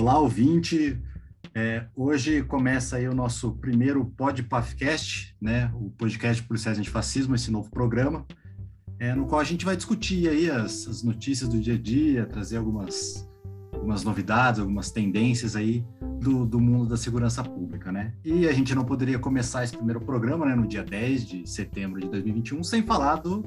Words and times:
Olá, 0.00 0.16
ouvinte. 0.16 0.96
É, 1.52 1.84
hoje 1.96 2.44
começa 2.44 2.94
aí 2.94 3.08
o 3.08 3.12
nosso 3.12 3.50
primeiro 3.56 4.04
Podpafcast, 4.04 5.34
né? 5.40 5.72
O 5.74 5.90
podcast 5.90 6.40
Policiais 6.44 6.78
Antifascismo, 6.78 7.34
esse 7.34 7.50
novo 7.50 7.68
programa, 7.68 8.24
é, 9.00 9.12
no 9.12 9.26
qual 9.26 9.40
a 9.40 9.44
gente 9.44 9.64
vai 9.64 9.76
discutir 9.76 10.28
aí 10.28 10.48
as, 10.48 10.86
as, 10.86 11.02
notícias 11.02 11.48
do 11.48 11.58
dia 11.58 11.74
a 11.74 11.76
dia, 11.76 12.24
trazer 12.26 12.58
algumas, 12.58 13.28
algumas 13.72 14.04
novidades, 14.04 14.60
algumas 14.60 14.92
tendências 14.92 15.56
aí 15.56 15.84
do, 16.20 16.46
do 16.46 16.60
mundo 16.60 16.90
da 16.90 16.96
segurança 16.96 17.42
pública, 17.42 17.90
né? 17.90 18.14
E 18.24 18.46
a 18.46 18.52
gente 18.52 18.76
não 18.76 18.84
poderia 18.84 19.18
começar 19.18 19.64
esse 19.64 19.76
primeiro 19.76 20.00
programa, 20.00 20.46
né, 20.46 20.54
no 20.54 20.68
dia 20.68 20.84
10 20.84 21.26
de 21.26 21.50
setembro 21.50 22.00
de 22.00 22.08
2021, 22.08 22.62
sem 22.62 22.84
falar 22.84 23.16
do 23.16 23.44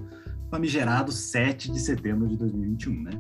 famigerado 0.49 1.13
7 1.13 1.71
de 1.71 1.79
setembro 1.79 2.27
de 2.27 2.35
2021, 2.35 3.03
né? 3.03 3.11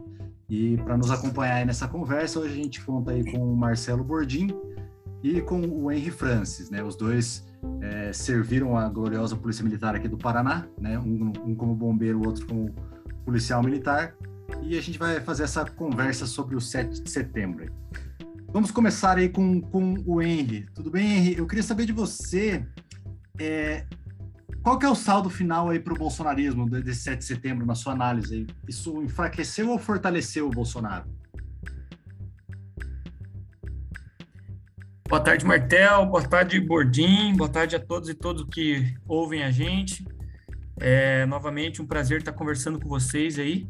E 0.51 0.75
para 0.75 0.97
nos 0.97 1.09
acompanhar 1.09 1.65
nessa 1.65 1.87
conversa, 1.87 2.37
hoje 2.37 2.51
a 2.51 2.55
gente 2.57 2.83
conta 2.83 3.11
aí 3.11 3.23
com 3.23 3.37
o 3.37 3.55
Marcelo 3.55 4.03
Bordim 4.03 4.49
e 5.23 5.39
com 5.39 5.61
o 5.61 5.89
Henry 5.89 6.11
Francis, 6.11 6.69
né? 6.69 6.83
Os 6.83 6.97
dois 6.97 7.47
é, 7.79 8.11
serviram 8.11 8.75
a 8.77 8.89
gloriosa 8.89 9.33
Polícia 9.33 9.63
Militar 9.63 9.95
aqui 9.95 10.09
do 10.09 10.17
Paraná, 10.17 10.67
né? 10.77 10.99
Um, 10.99 11.31
um, 11.45 11.55
como 11.55 11.73
bombeiro, 11.73 12.19
o 12.19 12.27
outro 12.27 12.45
como 12.45 12.75
policial 13.23 13.63
militar. 13.63 14.13
E 14.61 14.77
a 14.77 14.81
gente 14.81 14.99
vai 14.99 15.21
fazer 15.21 15.43
essa 15.43 15.63
conversa 15.63 16.25
sobre 16.25 16.57
o 16.57 16.59
7 16.59 17.01
de 17.01 17.09
setembro. 17.09 17.71
Vamos 18.51 18.71
começar 18.71 19.17
aí 19.17 19.29
com, 19.29 19.61
com 19.61 20.03
o 20.05 20.21
Henry. 20.21 20.65
Tudo 20.75 20.91
bem, 20.91 21.17
Henry? 21.17 21.37
Eu 21.37 21.47
queria 21.47 21.63
saber 21.63 21.85
de 21.85 21.93
você 21.93 22.67
é, 23.39 23.85
qual 24.63 24.77
que 24.77 24.85
é 24.85 24.89
o 24.89 24.95
saldo 24.95 25.29
final 25.29 25.69
aí 25.69 25.79
para 25.79 25.93
o 25.93 25.97
bolsonarismo 25.97 26.69
desse 26.69 27.01
7 27.01 27.19
de 27.19 27.25
setembro, 27.25 27.65
na 27.65 27.73
sua 27.73 27.93
análise? 27.93 28.45
Isso 28.67 29.01
enfraqueceu 29.01 29.69
ou 29.69 29.79
fortaleceu 29.79 30.47
o 30.47 30.51
Bolsonaro? 30.51 31.05
Boa 35.09 35.19
tarde, 35.19 35.45
Martel. 35.45 36.05
Boa 36.05 36.25
tarde, 36.25 36.59
Bordim. 36.59 37.35
Boa 37.35 37.49
tarde 37.49 37.75
a 37.75 37.79
todos 37.79 38.07
e 38.07 38.13
todos 38.13 38.45
que 38.49 38.95
ouvem 39.07 39.43
a 39.43 39.51
gente. 39.51 40.05
É, 40.79 41.25
novamente, 41.25 41.81
um 41.81 41.85
prazer 41.87 42.19
estar 42.19 42.31
conversando 42.31 42.79
com 42.79 42.87
vocês 42.87 43.39
aí. 43.39 43.67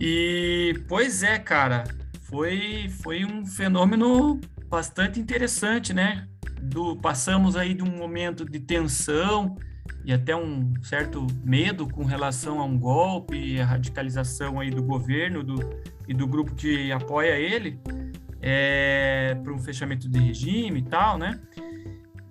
E, 0.00 0.80
pois 0.88 1.24
é, 1.24 1.38
cara, 1.38 1.84
foi, 2.22 2.88
foi 3.02 3.24
um 3.24 3.44
fenômeno 3.44 4.40
bastante 4.68 5.18
interessante, 5.18 5.92
né? 5.92 6.28
Do, 6.62 6.96
passamos 6.96 7.56
aí 7.56 7.74
de 7.74 7.82
um 7.82 7.96
momento 7.96 8.44
de 8.44 8.60
tensão, 8.60 9.56
e 10.04 10.12
até 10.12 10.34
um 10.34 10.72
certo 10.82 11.26
medo 11.44 11.88
com 11.88 12.04
relação 12.04 12.60
a 12.60 12.64
um 12.64 12.78
golpe 12.78 13.36
e 13.36 13.60
a 13.60 13.64
radicalização 13.64 14.60
aí 14.60 14.70
do 14.70 14.82
governo 14.82 15.42
do, 15.42 15.56
e 16.06 16.14
do 16.14 16.26
grupo 16.26 16.54
que 16.54 16.90
apoia 16.90 17.36
ele 17.38 17.80
é, 18.40 19.36
para 19.42 19.52
um 19.52 19.58
fechamento 19.58 20.08
de 20.08 20.18
regime 20.18 20.80
e 20.80 20.84
tal, 20.84 21.18
né? 21.18 21.40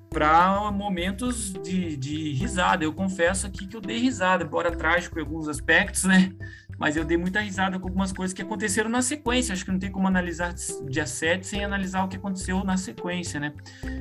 Para 0.09 0.72
momentos 0.72 1.53
de, 1.53 1.95
de 1.97 2.33
risada. 2.33 2.83
Eu 2.83 2.94
confesso 2.94 3.45
aqui 3.45 3.67
que 3.67 3.75
eu 3.75 3.81
dei 3.81 3.99
risada, 3.99 4.44
embora 4.44 4.75
trágico 4.75 5.19
em 5.19 5.21
alguns 5.21 5.47
aspectos, 5.47 6.05
né? 6.05 6.31
Mas 6.78 6.95
eu 6.95 7.03
dei 7.03 7.17
muita 7.17 7.39
risada 7.39 7.80
com 7.80 7.88
algumas 7.88 8.11
coisas 8.11 8.33
que 8.33 8.42
aconteceram 8.42 8.89
na 8.89 9.02
sequência. 9.02 9.53
Acho 9.53 9.66
que 9.66 9.72
não 9.72 9.80
tem 9.80 9.92
como 9.92 10.08
analisar 10.08 10.53
dia 10.88 11.06
7 11.06 11.45
sem 11.45 11.64
analisar 11.64 12.03
o 12.03 12.08
que 12.08 12.17
aconteceu 12.17 12.64
na 12.64 12.78
sequência, 12.78 13.39
né? 13.39 13.53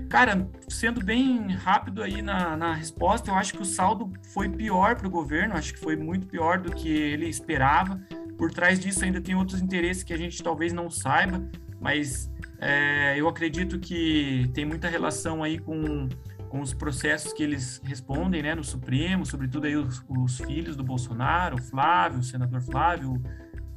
Cara, 0.08 0.48
sendo 0.68 1.02
bem 1.02 1.52
rápido 1.52 2.02
aí 2.02 2.20
na, 2.20 2.56
na 2.56 2.74
resposta, 2.74 3.30
eu 3.30 3.34
acho 3.34 3.54
que 3.54 3.62
o 3.62 3.64
saldo 3.64 4.12
foi 4.32 4.48
pior 4.48 4.96
para 4.96 5.06
o 5.06 5.10
governo, 5.10 5.54
acho 5.54 5.72
que 5.74 5.80
foi 5.80 5.96
muito 5.96 6.26
pior 6.26 6.58
do 6.58 6.70
que 6.70 6.88
ele 6.88 7.26
esperava. 7.28 8.00
Por 8.36 8.50
trás 8.50 8.78
disso 8.78 9.04
ainda 9.04 9.20
tem 9.20 9.34
outros 9.34 9.62
interesses 9.62 10.02
que 10.02 10.12
a 10.12 10.18
gente 10.18 10.42
talvez 10.42 10.72
não 10.72 10.90
saiba, 10.90 11.42
mas 11.80 12.30
é, 12.58 13.14
eu 13.18 13.28
acredito 13.28 13.78
que 13.78 14.50
tem 14.52 14.66
muita 14.66 14.88
relação 14.88 15.42
aí 15.42 15.58
com 15.58 16.08
com 16.48 16.60
os 16.60 16.72
processos 16.72 17.32
que 17.32 17.42
eles 17.42 17.80
respondem 17.84 18.42
né, 18.42 18.54
no 18.54 18.64
Supremo, 18.64 19.26
sobretudo 19.26 19.66
aí 19.66 19.76
os, 19.76 20.04
os 20.08 20.38
filhos 20.38 20.76
do 20.76 20.84
Bolsonaro, 20.84 21.56
o 21.56 21.62
Flávio, 21.62 22.20
o 22.20 22.22
senador 22.22 22.60
Flávio, 22.62 23.22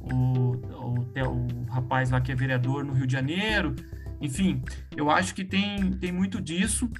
o, 0.00 0.14
o, 0.14 1.00
o, 1.00 1.64
rapaz 1.70 2.10
lá 2.10 2.20
que 2.20 2.32
é 2.32 2.34
vereador 2.34 2.84
no 2.84 2.92
Rio 2.92 3.06
de 3.06 3.12
Janeiro, 3.12 3.74
enfim, 4.20 4.62
eu 4.96 5.10
acho 5.10 5.34
que 5.34 5.44
tem, 5.44 5.92
tem 5.92 6.12
muito 6.12 6.40
disso 6.40 6.90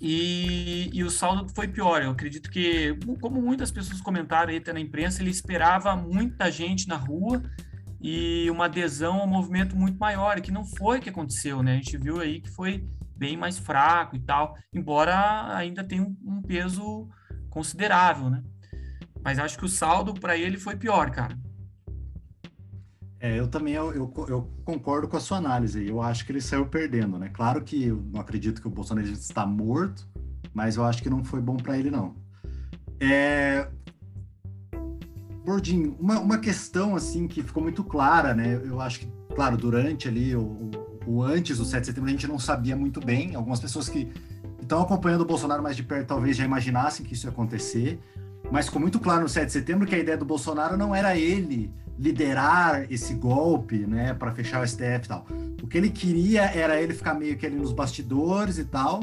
e, 0.00 0.90
e 0.92 1.02
o 1.02 1.10
saldo 1.10 1.48
foi 1.54 1.68
pior. 1.68 2.02
Eu 2.02 2.10
acredito 2.10 2.50
que, 2.50 2.96
como 3.20 3.40
muitas 3.40 3.70
pessoas 3.70 4.00
comentaram 4.00 4.50
aí 4.50 4.58
até 4.58 4.72
na 4.72 4.80
imprensa, 4.80 5.22
ele 5.22 5.30
esperava 5.30 5.94
muita 5.96 6.50
gente 6.50 6.88
na 6.88 6.96
rua 6.96 7.42
e 8.00 8.48
uma 8.50 8.66
adesão 8.66 9.20
ao 9.20 9.26
movimento 9.26 9.76
muito 9.76 9.98
maior, 9.98 10.40
que 10.40 10.52
não 10.52 10.64
foi 10.64 10.98
o 10.98 11.02
que 11.02 11.10
aconteceu, 11.10 11.62
né? 11.62 11.72
A 11.72 11.76
gente 11.76 11.96
viu 11.98 12.20
aí 12.20 12.40
que 12.40 12.50
foi 12.50 12.84
bem 13.18 13.36
mais 13.36 13.58
fraco 13.58 14.14
e 14.14 14.20
tal, 14.20 14.56
embora 14.72 15.54
ainda 15.56 15.82
tenha 15.82 16.04
um, 16.04 16.40
peso 16.40 17.08
considerável, 17.50 18.30
né? 18.30 18.42
Mas 19.22 19.38
acho 19.38 19.58
que 19.58 19.64
o 19.64 19.68
saldo 19.68 20.14
para 20.14 20.36
ele 20.36 20.56
foi 20.56 20.76
pior, 20.76 21.10
cara. 21.10 21.36
É, 23.20 23.36
eu 23.36 23.48
também 23.48 23.74
eu, 23.74 23.92
eu, 23.92 24.14
eu, 24.28 24.50
concordo 24.64 25.08
com 25.08 25.16
a 25.16 25.20
sua 25.20 25.38
análise. 25.38 25.84
Eu 25.84 26.00
acho 26.00 26.24
que 26.24 26.30
ele 26.30 26.40
saiu 26.40 26.66
perdendo, 26.66 27.18
né? 27.18 27.28
Claro 27.28 27.62
que 27.64 27.86
eu 27.86 28.00
não 28.12 28.20
acredito 28.20 28.62
que 28.62 28.68
o 28.68 28.70
Bolsonaro 28.70 29.08
está 29.08 29.44
morto, 29.44 30.08
mas 30.54 30.76
eu 30.76 30.84
acho 30.84 31.02
que 31.02 31.10
não 31.10 31.24
foi 31.24 31.40
bom 31.40 31.56
para 31.56 31.76
ele, 31.76 31.90
não. 31.90 32.14
É... 33.00 33.68
Bordinho, 35.44 35.96
uma, 35.98 36.20
uma 36.20 36.38
questão 36.38 36.94
assim 36.94 37.26
que 37.26 37.42
ficou 37.42 37.62
muito 37.62 37.82
clara, 37.82 38.32
né? 38.34 38.54
Eu 38.64 38.80
acho 38.80 39.00
que, 39.00 39.10
claro, 39.34 39.56
durante 39.56 40.06
ali 40.06 40.36
o 40.36 40.70
antes 41.22 41.58
do 41.58 41.64
7 41.64 41.80
de 41.80 41.86
setembro 41.86 42.08
a 42.08 42.12
gente 42.12 42.26
não 42.26 42.38
sabia 42.38 42.76
muito 42.76 43.00
bem. 43.00 43.34
Algumas 43.34 43.60
pessoas 43.60 43.88
que 43.88 44.10
estão 44.60 44.82
acompanhando 44.82 45.22
o 45.22 45.24
Bolsonaro 45.24 45.62
mais 45.62 45.76
de 45.76 45.82
perto 45.82 46.08
talvez 46.08 46.36
já 46.36 46.44
imaginassem 46.44 47.04
que 47.04 47.14
isso 47.14 47.26
ia 47.26 47.30
acontecer. 47.30 47.98
Mas 48.50 48.66
ficou 48.66 48.80
muito 48.80 49.00
claro 49.00 49.22
no 49.22 49.28
7 49.28 49.46
de 49.46 49.52
setembro 49.52 49.86
que 49.86 49.94
a 49.94 49.98
ideia 49.98 50.16
do 50.16 50.24
Bolsonaro 50.24 50.76
não 50.76 50.94
era 50.94 51.16
ele 51.16 51.70
liderar 51.98 52.86
esse 52.90 53.14
golpe, 53.14 53.78
né, 53.78 54.14
para 54.14 54.30
fechar 54.30 54.62
o 54.62 54.66
STF 54.66 55.04
e 55.04 55.08
tal. 55.08 55.26
O 55.62 55.66
que 55.66 55.76
ele 55.76 55.90
queria 55.90 56.42
era 56.42 56.80
ele 56.80 56.94
ficar 56.94 57.14
meio 57.14 57.36
que 57.36 57.44
ali 57.44 57.56
nos 57.56 57.72
bastidores 57.72 58.58
e 58.58 58.64
tal, 58.64 59.00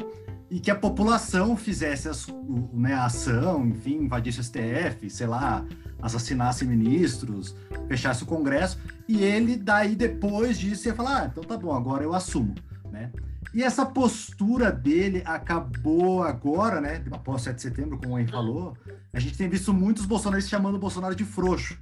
e 0.50 0.60
que 0.60 0.70
a 0.70 0.74
população 0.74 1.56
fizesse 1.56 2.08
as, 2.08 2.26
né, 2.72 2.94
a 2.94 3.06
ação, 3.06 3.66
enfim, 3.66 4.04
invadisse 4.04 4.40
o 4.40 4.44
STF, 4.44 5.10
sei 5.10 5.26
lá, 5.26 5.64
assassinasse 6.00 6.64
ministros, 6.64 7.56
fechasse 7.88 8.22
o 8.22 8.26
Congresso, 8.26 8.78
e 9.08 9.22
ele 9.22 9.56
daí 9.56 9.96
depois 9.96 10.58
disso 10.58 10.88
ia 10.88 10.94
falar, 10.94 11.22
ah, 11.22 11.26
então 11.26 11.42
tá 11.42 11.56
bom, 11.56 11.74
agora 11.74 12.04
eu 12.04 12.14
assumo, 12.14 12.54
né? 12.90 13.10
E 13.54 13.62
essa 13.62 13.86
postura 13.86 14.70
dele 14.70 15.22
acabou 15.24 16.22
agora, 16.22 16.80
né? 16.80 17.02
Após 17.10 17.42
7 17.42 17.56
de 17.56 17.62
setembro, 17.62 17.98
como 17.98 18.14
o 18.14 18.18
Henrique 18.18 18.32
falou, 18.32 18.76
a 19.12 19.18
gente 19.18 19.36
tem 19.36 19.48
visto 19.48 19.72
muitos 19.72 20.04
bolsonaristas 20.04 20.50
chamando 20.50 20.74
o 20.74 20.78
Bolsonaro 20.78 21.14
de 21.14 21.24
frouxo, 21.24 21.78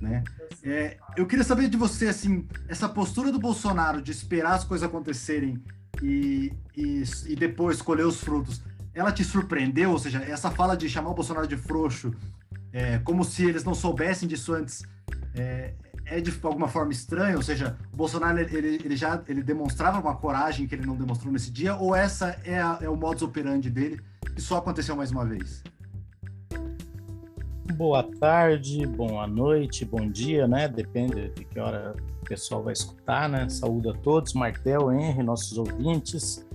né? 0.00 0.24
É, 0.64 0.96
eu 1.16 1.26
queria 1.26 1.44
saber 1.44 1.68
de 1.68 1.76
você, 1.76 2.08
assim, 2.08 2.46
essa 2.68 2.88
postura 2.88 3.30
do 3.30 3.38
Bolsonaro 3.38 4.02
de 4.02 4.10
esperar 4.10 4.54
as 4.54 4.64
coisas 4.64 4.86
acontecerem 4.86 5.62
e, 6.00 6.52
e, 6.76 7.02
e 7.26 7.36
depois 7.36 7.82
colher 7.82 8.06
os 8.06 8.20
frutos, 8.20 8.62
ela 8.94 9.12
te 9.12 9.24
surpreendeu? 9.24 9.90
Ou 9.90 9.98
seja, 9.98 10.18
essa 10.18 10.50
fala 10.50 10.76
de 10.76 10.88
chamar 10.88 11.10
o 11.10 11.14
Bolsonaro 11.14 11.46
de 11.46 11.56
frouxo, 11.56 12.14
é, 12.72 12.98
como 12.98 13.24
se 13.24 13.44
eles 13.44 13.64
não 13.64 13.74
soubessem 13.74 14.28
disso 14.28 14.54
antes, 14.54 14.82
é, 15.34 15.74
é 16.04 16.20
de 16.20 16.32
alguma 16.42 16.68
forma 16.68 16.92
estranho? 16.92 17.36
Ou 17.36 17.42
seja, 17.42 17.76
o 17.92 17.96
Bolsonaro 17.96 18.38
ele, 18.38 18.80
ele 18.84 18.96
já 18.96 19.22
ele 19.28 19.42
demonstrava 19.42 19.98
uma 19.98 20.16
coragem 20.16 20.66
que 20.66 20.74
ele 20.74 20.86
não 20.86 20.96
demonstrou 20.96 21.32
nesse 21.32 21.50
dia? 21.50 21.74
Ou 21.76 21.94
essa 21.94 22.38
é, 22.44 22.60
a, 22.60 22.78
é 22.80 22.88
o 22.88 22.96
modus 22.96 23.22
operandi 23.22 23.70
dele 23.70 24.00
que 24.34 24.40
só 24.40 24.58
aconteceu 24.58 24.96
mais 24.96 25.10
uma 25.10 25.24
vez? 25.24 25.62
Boa 27.76 28.02
tarde, 28.02 28.86
boa 28.86 29.26
noite, 29.26 29.84
bom 29.84 30.06
dia, 30.06 30.46
né? 30.46 30.68
Depende 30.68 31.30
de 31.30 31.44
que 31.44 31.58
hora 31.58 31.94
o 32.20 32.24
pessoal 32.26 32.62
vai 32.62 32.74
escutar, 32.74 33.28
né? 33.28 33.48
Saúde 33.48 33.88
a 33.88 33.94
todos, 33.94 34.34
Martel, 34.34 34.92
Henry, 34.92 35.22
nossos 35.22 35.56
ouvintes. 35.56 36.46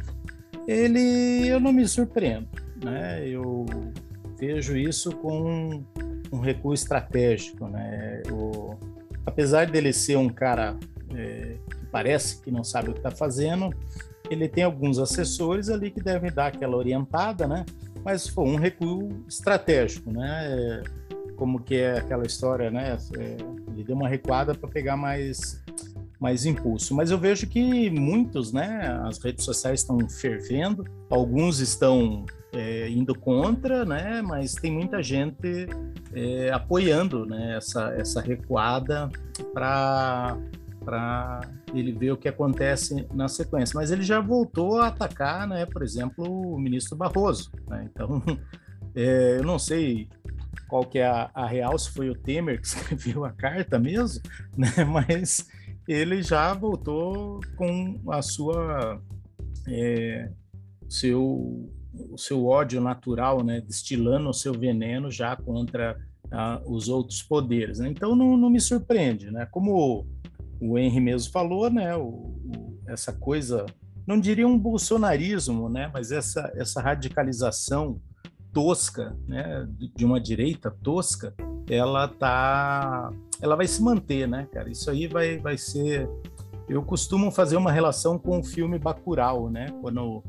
Ele, 0.68 1.48
eu 1.48 1.60
não 1.60 1.74
me 1.74 1.88
surpreendo, 1.88 2.48
né? 2.84 3.28
Eu 3.28 3.66
vejo 4.38 4.78
isso 4.78 5.12
com 5.16 5.84
um 6.32 6.40
recuo 6.40 6.74
estratégico, 6.74 7.68
né? 7.68 8.22
Apesar 9.26 9.66
dele 9.66 9.92
ser 9.94 10.18
um 10.18 10.30
cara 10.30 10.78
é, 11.16 11.58
que 11.80 11.86
parece 11.88 12.42
que 12.42 12.52
não 12.52 12.64
sabe 12.64 12.90
o 12.90 12.94
que 12.94 13.00
está 13.00 13.12
fazendo, 13.12 13.74
ele 14.30 14.48
tem 14.48 14.64
alguns 14.64 15.00
assessores 15.00 15.70
ali 15.70 15.90
que 15.90 16.02
devem 16.02 16.32
dar 16.32 16.48
aquela 16.48 16.78
orientada, 16.78 17.48
né? 17.48 17.66
Mas 18.06 18.28
foi 18.28 18.46
um 18.46 18.56
recuo 18.56 19.26
estratégico, 19.28 20.12
né? 20.12 20.84
Como 21.38 21.62
que 21.62 21.76
é 21.76 22.00
aquela 22.00 22.26
história, 22.26 22.70
né? 22.70 22.98
É, 23.18 23.38
ele 23.72 23.84
deu 23.84 23.96
uma 23.96 24.10
recuada 24.10 24.54
para 24.54 24.68
pegar 24.70 24.98
mais 24.98 25.64
mais 26.20 26.46
impulso. 26.46 26.96
Mas 26.96 27.12
eu 27.12 27.18
vejo 27.18 27.48
que 27.48 27.90
muitos, 27.92 28.52
né? 28.52 29.00
As 29.06 29.20
redes 29.20 29.46
sociais 29.46 29.82
estão 29.82 29.98
fervendo, 30.10 30.84
alguns 31.10 31.60
estão 31.60 32.26
é, 32.52 32.90
indo 32.90 33.14
contra, 33.14 33.86
né? 33.86 34.22
Mas 34.22 34.56
tem 34.56 34.72
muita 34.72 35.02
gente 35.04 35.68
é, 36.14 36.52
apoiando, 36.52 37.26
né? 37.26 37.56
Essa 37.58 37.94
essa 37.94 38.20
recuada 38.20 39.10
para 39.54 40.38
para 40.84 41.42
ele 41.74 41.92
ver 41.92 42.12
o 42.12 42.18
que 42.18 42.30
acontece 42.30 43.06
na 43.14 43.28
sequência. 43.28 43.76
Mas 43.76 43.92
ele 43.92 44.04
já 44.04 44.22
voltou 44.22 44.80
a 44.80 44.88
atacar, 44.88 45.46
né, 45.46 45.66
por 45.66 45.84
exemplo, 45.84 46.24
o 46.26 46.58
ministro 46.58 46.96
Barroso. 46.96 47.52
Né? 47.68 47.90
Então, 47.92 48.24
é, 48.96 49.36
eu 49.38 49.44
não 49.44 49.60
sei 49.60 50.08
qual 50.68 50.84
que 50.84 51.00
é 51.00 51.08
a, 51.08 51.30
a, 51.34 51.46
real, 51.46 51.78
se 51.78 51.92
foi 51.92 52.10
o 52.10 52.16
Temer 52.16 52.60
que 52.60 52.68
escreveu 52.68 53.26
a 53.26 53.32
carta 53.32 53.80
mesmo, 53.80 54.22
né? 54.58 54.70
mas 54.86 55.48
ele 55.88 56.22
já 56.22 56.54
voltou 56.54 57.40
com 57.56 58.02
a 58.12 58.22
sua 58.22 59.02
é, 59.68 60.30
seu 60.90 61.70
o 62.12 62.18
seu 62.18 62.46
ódio 62.46 62.80
natural, 62.80 63.44
né, 63.44 63.60
destilando 63.60 64.30
o 64.30 64.34
seu 64.34 64.54
veneno 64.54 65.10
já 65.10 65.36
contra 65.36 65.98
ah, 66.32 66.62
os 66.66 66.90
outros 66.90 67.24
poderes. 67.24 67.80
Né? 67.80 67.90
Então 67.90 68.16
não, 68.16 68.38
não, 68.38 68.50
me 68.50 68.60
surpreende, 68.60 69.32
né? 69.32 69.48
Como 69.48 70.06
o 70.62 70.78
Henry 70.78 71.00
mesmo 71.00 71.32
falou, 71.32 71.70
né? 71.70 71.96
O, 71.96 72.04
o, 72.04 72.80
essa 72.88 73.12
coisa, 73.12 73.66
não 74.06 74.20
diria 74.20 74.48
um 74.48 74.60
bolsonarismo, 74.60 75.70
né? 75.70 75.90
Mas 75.94 76.12
essa 76.12 76.52
essa 76.56 76.82
radicalização 76.82 78.00
tosca, 78.54 79.16
né? 79.28 79.68
De 79.96 80.06
uma 80.06 80.20
direita 80.20 80.72
tosca, 80.84 81.34
ela 81.70 82.08
tá, 82.08 83.12
ela 83.42 83.56
vai 83.56 83.68
se 83.68 83.82
manter, 83.82 84.28
né, 84.28 84.48
cara? 84.52 84.70
Isso 84.70 84.90
aí 84.90 85.08
vai 85.08 85.38
vai 85.38 85.58
ser 85.58 86.10
eu 86.68 86.84
costumo 86.84 87.32
fazer 87.32 87.56
uma 87.56 87.72
relação 87.72 88.20
com 88.20 88.40
o 88.40 88.44
filme 88.44 88.78
Bacurau, 88.78 89.50
né? 89.50 89.68
Quando 89.82 90.22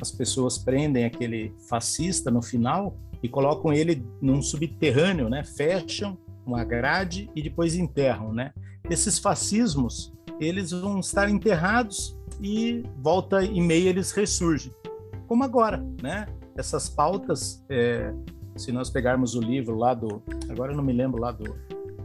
as 0.00 0.10
pessoas 0.10 0.56
prendem 0.56 1.04
aquele 1.04 1.52
fascista 1.68 2.30
no 2.30 2.40
final 2.40 2.96
e 3.22 3.28
colocam 3.28 3.72
ele 3.72 4.04
num 4.20 4.40
subterrâneo, 4.40 5.28
né? 5.28 5.44
Fecham 5.44 6.16
uma 6.46 6.64
grade 6.64 7.30
e 7.34 7.42
depois 7.42 7.74
enterram, 7.74 8.32
né? 8.32 8.52
Esses 8.88 9.18
fascismos, 9.18 10.12
eles 10.40 10.70
vão 10.70 11.00
estar 11.00 11.28
enterrados 11.28 12.18
e 12.40 12.82
volta 12.98 13.42
e 13.42 13.60
meia 13.60 13.90
eles 13.90 14.10
ressurgem, 14.10 14.72
como 15.26 15.44
agora, 15.44 15.84
né? 16.02 16.26
Essas 16.56 16.88
pautas, 16.88 17.64
é, 17.68 18.12
se 18.56 18.70
nós 18.72 18.90
pegarmos 18.90 19.34
o 19.34 19.40
livro 19.40 19.76
lá 19.76 19.94
do, 19.94 20.22
agora 20.48 20.72
eu 20.72 20.76
não 20.76 20.84
me 20.84 20.92
lembro 20.92 21.20
lá 21.20 21.32
do 21.32 21.56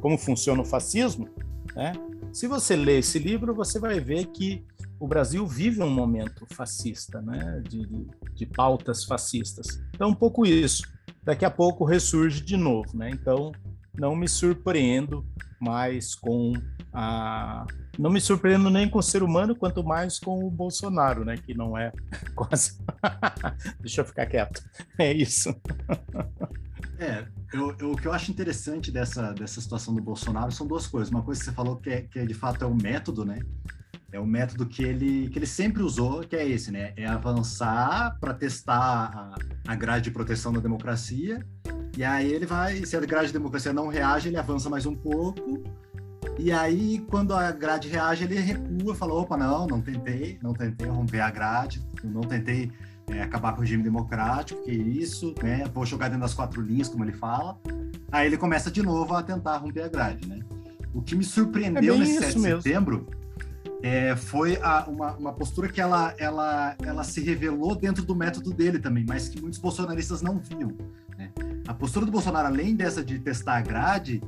como 0.01 0.17
funciona 0.17 0.61
o 0.61 0.65
fascismo, 0.65 1.27
né? 1.75 1.93
Se 2.31 2.47
você 2.47 2.75
ler 2.75 2.99
esse 2.99 3.17
livro, 3.17 3.53
você 3.53 3.79
vai 3.79 3.99
ver 3.99 4.27
que 4.27 4.63
o 4.99 5.07
Brasil 5.07 5.47
vive 5.47 5.81
um 5.81 5.89
momento 5.89 6.45
fascista, 6.53 7.21
né? 7.21 7.61
de, 7.67 7.85
de, 7.87 8.07
de 8.35 8.45
pautas 8.45 9.03
fascistas. 9.03 9.81
Então, 9.95 10.09
um 10.09 10.15
pouco 10.15 10.45
isso. 10.45 10.83
Daqui 11.23 11.45
a 11.45 11.49
pouco 11.49 11.85
ressurge 11.85 12.41
de 12.41 12.57
novo. 12.57 12.95
Né? 12.95 13.09
Então, 13.09 13.51
não 13.97 14.15
me 14.15 14.27
surpreendo 14.27 15.25
mais 15.59 16.13
com 16.13 16.53
a. 16.93 17.65
Não 17.99 18.09
me 18.09 18.21
surpreendo 18.21 18.69
nem 18.69 18.89
com 18.89 18.99
o 18.99 19.03
ser 19.03 19.21
humano, 19.21 19.53
quanto 19.53 19.83
mais 19.83 20.17
com 20.17 20.45
o 20.45 20.49
Bolsonaro, 20.49 21.25
né? 21.25 21.35
Que 21.35 21.53
não 21.53 21.77
é 21.77 21.91
quase. 22.33 22.79
Deixa 23.81 23.99
eu 23.99 24.05
ficar 24.05 24.25
quieto. 24.25 24.63
É 24.97 25.11
isso. 25.11 25.53
É, 26.97 27.25
eu, 27.51 27.75
eu, 27.77 27.91
o 27.91 27.97
que 27.97 28.07
eu 28.07 28.13
acho 28.13 28.31
interessante 28.31 28.89
dessa, 28.89 29.33
dessa 29.33 29.59
situação 29.59 29.93
do 29.93 30.01
Bolsonaro 30.01 30.49
são 30.49 30.65
duas 30.65 30.87
coisas. 30.87 31.11
Uma 31.11 31.23
coisa 31.23 31.41
que 31.41 31.45
você 31.45 31.51
falou 31.51 31.75
que, 31.75 31.89
é, 31.89 32.01
que 32.03 32.19
é, 32.19 32.25
de 32.25 32.33
fato 32.33 32.63
é 32.63 32.67
o 32.67 32.73
método, 32.73 33.25
né? 33.25 33.39
É 34.13 34.19
o 34.19 34.25
método 34.25 34.65
que 34.65 34.81
ele, 34.81 35.27
que 35.27 35.37
ele 35.37 35.45
sempre 35.45 35.83
usou, 35.83 36.21
que 36.21 36.37
é 36.37 36.47
esse, 36.47 36.71
né? 36.71 36.93
É 36.95 37.05
avançar 37.05 38.17
para 38.21 38.33
testar 38.33 39.11
a, 39.13 39.35
a 39.73 39.75
grade 39.75 40.05
de 40.05 40.11
proteção 40.11 40.53
da 40.53 40.61
democracia. 40.61 41.45
E 41.97 42.03
aí 42.05 42.31
ele 42.31 42.45
vai, 42.45 42.85
se 42.85 42.95
a 42.95 43.01
grade 43.01 43.27
de 43.27 43.33
democracia 43.33 43.73
não 43.73 43.89
reage, 43.89 44.29
ele 44.29 44.37
avança 44.37 44.69
mais 44.69 44.85
um 44.85 44.95
pouco. 44.95 45.63
E 46.39 46.53
aí, 46.53 47.00
quando 47.09 47.33
a 47.33 47.51
grade 47.51 47.89
reage, 47.89 48.24
ele 48.24 48.39
recua, 48.39 48.95
fala: 48.95 49.13
opa, 49.13 49.36
não, 49.36 49.68
não 49.68 49.81
tentei, 49.81 50.39
não 50.41 50.53
tentei 50.53 50.88
romper 50.88 51.19
a 51.19 51.30
grade, 51.30 51.86
não 52.01 52.21
tentei 52.21 52.71
é, 53.09 53.21
acabar 53.21 53.51
com 53.51 53.57
o 53.57 53.62
regime 53.62 53.83
democrático, 53.83 54.63
que 54.63 54.71
isso, 54.71 55.36
né? 55.44 55.65
Vou 55.74 55.86
jogar 55.86 56.07
dentro 56.07 56.21
das 56.21 56.33
quatro 56.33 56.62
linhas, 56.62 56.88
como 56.88 57.03
ele 57.03 57.12
fala. 57.12 57.59
Aí 58.09 58.25
ele 58.25 58.38
começa 58.38 58.71
de 58.71 58.81
novo 58.81 59.13
a 59.13 59.21
tentar 59.21 59.57
romper 59.57 59.83
a 59.83 59.88
grade, 59.89 60.27
né? 60.27 60.39
O 60.94 61.01
que 61.01 61.13
me 61.13 61.25
surpreendeu 61.25 61.95
é 61.95 61.97
nesse 61.97 62.19
7 62.19 62.36
de 62.36 62.42
setembro 62.42 63.06
é, 63.81 64.15
foi 64.15 64.57
a, 64.62 64.85
uma, 64.88 65.15
uma, 65.15 65.33
postura 65.33 65.69
que 65.69 65.80
ela, 65.80 66.13
ela, 66.18 66.75
ela 66.81 67.03
se 67.03 67.21
revelou 67.21 67.75
dentro 67.75 68.03
do 68.03 68.15
método 68.15 68.53
dele 68.53 68.80
também, 68.80 69.06
mas 69.07 69.30
que 69.30 69.39
muitos 69.42 69.59
bolsonaristas 69.59 70.21
não 70.21 70.39
viam. 70.39 70.75
Né? 71.18 71.31
A 71.68 71.74
postura 71.74 72.06
do 72.06 72.12
Bolsonaro, 72.12 72.47
além 72.47 72.75
dessa 72.75 73.03
de 73.03 73.19
testar 73.19 73.57
a 73.57 73.62
grade, 73.62 74.21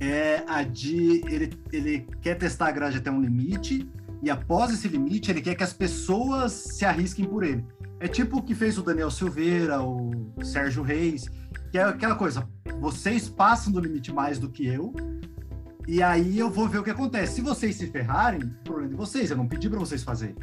é 0.00 0.44
a 0.46 0.62
de 0.62 1.22
ele, 1.26 1.52
ele 1.72 2.06
quer 2.20 2.36
testar 2.36 2.68
a 2.68 2.72
grade 2.72 2.98
até 2.98 3.10
um 3.10 3.20
limite 3.20 3.88
e 4.22 4.30
após 4.30 4.72
esse 4.72 4.88
limite 4.88 5.30
ele 5.30 5.40
quer 5.40 5.54
que 5.54 5.62
as 5.62 5.72
pessoas 5.72 6.52
se 6.52 6.84
arrisquem 6.84 7.24
por 7.24 7.42
ele. 7.42 7.64
É 8.00 8.06
tipo 8.06 8.38
o 8.38 8.42
que 8.42 8.54
fez 8.54 8.78
o 8.78 8.82
Daniel 8.82 9.10
Silveira, 9.10 9.82
o 9.82 10.32
Sérgio 10.42 10.82
Reis, 10.82 11.28
que 11.70 11.78
é 11.78 11.82
aquela 11.82 12.14
coisa, 12.14 12.48
vocês 12.80 13.28
passam 13.28 13.72
do 13.72 13.80
limite 13.80 14.12
mais 14.12 14.38
do 14.38 14.48
que 14.48 14.66
eu, 14.66 14.94
e 15.86 16.02
aí 16.02 16.38
eu 16.38 16.50
vou 16.50 16.68
ver 16.68 16.78
o 16.78 16.84
que 16.84 16.90
acontece. 16.90 17.36
Se 17.36 17.40
vocês 17.40 17.76
se 17.76 17.86
ferrarem, 17.86 18.40
problema 18.62 18.90
de 18.90 18.94
vocês, 18.94 19.30
eu 19.30 19.36
não 19.36 19.48
pedi 19.48 19.68
para 19.68 19.78
vocês 19.78 20.02
fazerem. 20.02 20.36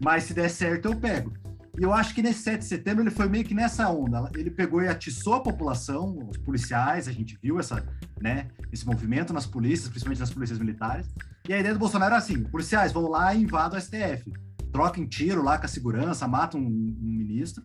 Mas 0.00 0.24
se 0.24 0.34
der 0.34 0.48
certo, 0.48 0.86
eu 0.86 0.96
pego. 0.96 1.32
E 1.78 1.82
eu 1.82 1.92
acho 1.92 2.14
que 2.14 2.22
nesse 2.22 2.42
7 2.42 2.60
de 2.60 2.64
setembro 2.64 3.02
ele 3.02 3.10
foi 3.10 3.28
meio 3.28 3.44
que 3.44 3.54
nessa 3.54 3.90
onda. 3.90 4.30
Ele 4.34 4.50
pegou 4.50 4.82
e 4.82 4.88
atiçou 4.88 5.34
a 5.34 5.40
população, 5.40 6.18
os 6.30 6.38
policiais, 6.38 7.06
a 7.06 7.12
gente 7.12 7.38
viu 7.42 7.60
essa, 7.60 7.86
né, 8.20 8.48
esse 8.72 8.86
movimento 8.86 9.32
nas 9.32 9.44
polícias, 9.44 9.88
principalmente 9.88 10.20
nas 10.20 10.30
polícias 10.30 10.58
militares. 10.58 11.06
E 11.46 11.52
a 11.52 11.58
ideia 11.58 11.74
do 11.74 11.80
Bolsonaro 11.80 12.14
era 12.14 12.22
assim: 12.22 12.42
policiais 12.44 12.92
vão 12.92 13.08
lá 13.08 13.34
e 13.34 13.42
invadam 13.42 13.78
o 13.78 13.80
STF. 13.80 14.32
Troquem 14.72 15.06
tiro 15.06 15.42
lá 15.42 15.58
com 15.58 15.66
a 15.66 15.68
segurança, 15.68 16.26
matam 16.26 16.60
um, 16.60 16.64
um 16.64 17.12
ministro. 17.12 17.62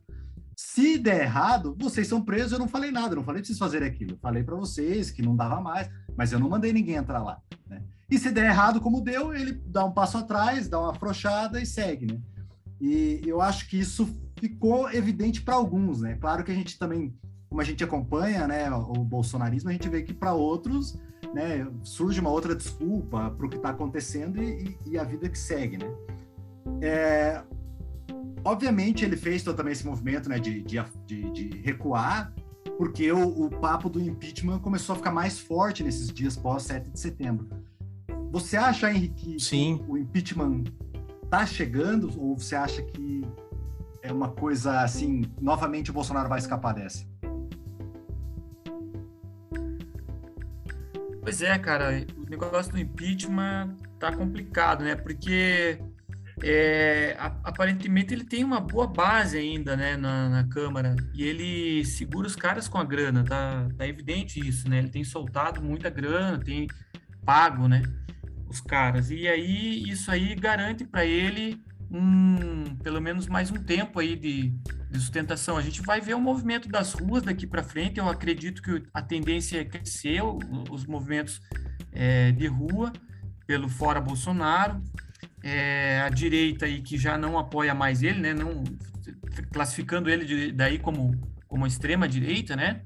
Se 0.56 0.98
der 0.98 1.22
errado, 1.22 1.76
vocês 1.80 2.08
são 2.08 2.22
presos. 2.22 2.52
Eu 2.52 2.60
não 2.60 2.68
falei 2.68 2.92
nada, 2.92 3.14
eu 3.14 3.18
não 3.18 3.24
falei 3.24 3.42
para 3.42 3.48
vocês 3.48 3.58
fazerem 3.58 3.88
aquilo. 3.88 4.12
Eu 4.12 4.20
falei 4.20 4.44
para 4.44 4.56
vocês 4.56 5.10
que 5.10 5.22
não 5.22 5.36
dava 5.36 5.60
mais, 5.60 5.90
mas 6.16 6.32
eu 6.32 6.40
não 6.40 6.50
mandei 6.50 6.72
ninguém 6.72 6.96
entrar 6.96 7.24
lá. 7.24 7.40
Né? 7.68 7.82
E 8.10 8.20
se 8.20 8.30
der 8.30 8.46
errado, 8.46 8.82
como 8.82 9.02
deu, 9.02 9.34
ele 9.34 9.54
dá 9.66 9.86
um 9.86 9.92
passo 9.92 10.18
atrás, 10.18 10.68
dá 10.68 10.80
uma 10.80 10.92
afrouxada 10.92 11.62
e 11.62 11.66
segue. 11.66 12.06
Né? 12.06 12.20
E 12.82 13.22
eu 13.26 13.40
acho 13.40 13.70
que 13.70 13.80
isso 13.80 14.10
ficou 14.40 14.92
evidente 14.92 15.42
para 15.42 15.56
alguns. 15.56 16.02
Né? 16.02 16.18
Claro 16.20 16.44
que 16.44 16.52
a 16.52 16.56
gente 16.56 16.78
também, 16.78 17.14
como 17.48 17.62
a 17.62 17.64
gente 17.64 17.84
acompanha 17.84 18.48
né, 18.48 18.70
o 18.72 19.04
bolsonarismo, 19.04 19.70
a 19.70 19.74
gente 19.74 19.88
vê 19.88 20.02
que 20.02 20.14
para 20.14 20.34
outros 20.34 20.98
né, 21.34 21.68
surge 21.84 22.20
uma 22.20 22.32
outra 22.32 22.56
desculpa 22.56 23.30
para 23.30 23.46
o 23.46 23.50
que 23.50 23.58
está 23.58 23.70
acontecendo 23.70 24.42
e, 24.42 24.78
e, 24.86 24.98
a 24.98 25.04
vida 25.04 25.30
que 25.30 25.38
segue. 25.38 25.78
Né? 25.78 25.94
É, 26.82 27.44
Obviamente, 28.44 29.06
ele 29.06 29.16
fez 29.16 29.44
também 29.44 29.72
esse 29.72 29.86
movimento 29.86 30.28
né, 30.28 30.40
de, 30.40 30.64
de, 30.64 30.82
de 31.06 31.62
recuar, 31.64 32.34
porque 32.78 33.12
o, 33.12 33.46
o, 33.46 33.50
papo 33.50 33.90
do 33.90 34.02
impeachment 34.02 34.60
começou 34.60 34.94
a 34.94 34.96
ficar 34.96 35.12
mais 35.12 35.40
forte 35.40 35.84
nesses 35.84 36.12
dias 36.12 36.36
pós 36.36 36.64
7 36.64 36.90
de 36.90 37.00
setembro. 37.00 37.48
Você 38.32 38.58
acha, 38.58 38.92
Henrique, 38.92 39.40
Sim. 39.40 39.78
que 39.78 39.92
o 39.92 39.98
impeachment 39.98 40.64
está 41.32 41.46
chegando, 41.46 42.12
ou 42.20 42.38
você 42.38 42.58
acha 42.58 42.82
que 42.82 43.26
é 44.04 44.12
uma 44.12 44.28
coisa 44.28 44.82
assim, 44.82 45.24
novamente 45.40 45.90
o 45.90 45.94
Bolsonaro 45.94 46.28
vai 46.28 46.40
escapar 46.40 46.74
dessa? 46.74 47.06
Pois 51.22 51.42
é, 51.42 51.58
cara, 51.58 52.06
o 52.18 52.30
negócio 52.30 52.74
do 52.74 52.80
impeachment 52.80 53.78
tá 53.98 54.12
complicado, 54.12 54.84
né? 54.84 54.94
Porque 54.96 55.80
é, 56.44 57.16
aparentemente 57.18 58.14
ele 58.14 58.26
tem 58.26 58.44
uma 58.44 58.60
boa 58.60 58.88
base 58.88 59.38
ainda, 59.38 59.78
né, 59.78 59.96
na, 59.96 60.28
na, 60.28 60.44
Câmara, 60.50 60.98
e 61.14 61.24
ele 61.24 61.86
segura 61.86 62.28
os 62.28 62.36
caras 62.36 62.68
com 62.68 62.78
a 62.78 62.84
grana, 62.84 63.24
tá, 63.24 63.70
tá 63.78 63.88
evidente 63.88 64.46
isso, 64.46 64.68
né, 64.68 64.80
ele 64.80 64.90
tem 64.90 65.04
soltado 65.04 65.62
muita 65.62 65.90
grana, 65.90 66.40
tem 66.40 66.68
pago, 67.24 67.68
né, 67.68 67.84
os 68.52 68.62
caras, 68.62 69.10
e 69.10 69.28
aí 69.28 69.84
isso 69.90 70.12
aí 70.12 70.36
garante 70.36 70.86
para 70.86 71.06
ele 71.06 71.64
um, 71.90 72.76
pelo 72.84 73.02
menos 73.02 73.28
mais 73.28 73.52
um 73.52 73.56
tempo 73.56 74.00
aí 74.00 74.16
de, 74.16 74.50
de, 74.90 75.00
sustentação. 75.00 75.58
A 75.58 75.62
gente 75.62 75.82
vai 75.82 76.00
ver 76.00 76.14
o 76.14 76.22
movimento 76.22 76.70
das 76.70 76.94
ruas 76.94 77.24
daqui 77.24 77.48
para 77.48 77.64
frente, 77.64 78.00
eu 78.00 78.08
acredito 78.08 78.62
que 78.62 78.84
a 78.94 79.02
tendência 79.02 79.60
é 79.60 79.66
crescer 79.66 80.22
os 80.70 80.86
movimentos 80.86 81.42
é, 81.92 82.32
de 82.32 82.48
rua 82.48 82.94
pelo 83.48 83.68
fora 83.68 84.00
Bolsonaro, 84.00 84.82
é, 85.44 86.02
a 86.02 86.10
direita 86.10 86.66
aí 86.66 86.82
que 86.82 86.98
já 86.98 87.18
não 87.18 87.38
apoia 87.38 87.74
mais 87.74 88.04
ele, 88.04 88.20
né? 88.20 88.34
Não 88.34 88.64
classificando 89.52 90.10
ele 90.10 90.26
de, 90.26 90.52
daí 90.52 90.78
como 90.78 91.12
como 91.48 91.68
extrema 91.68 92.08
direita, 92.08 92.56
né? 92.56 92.82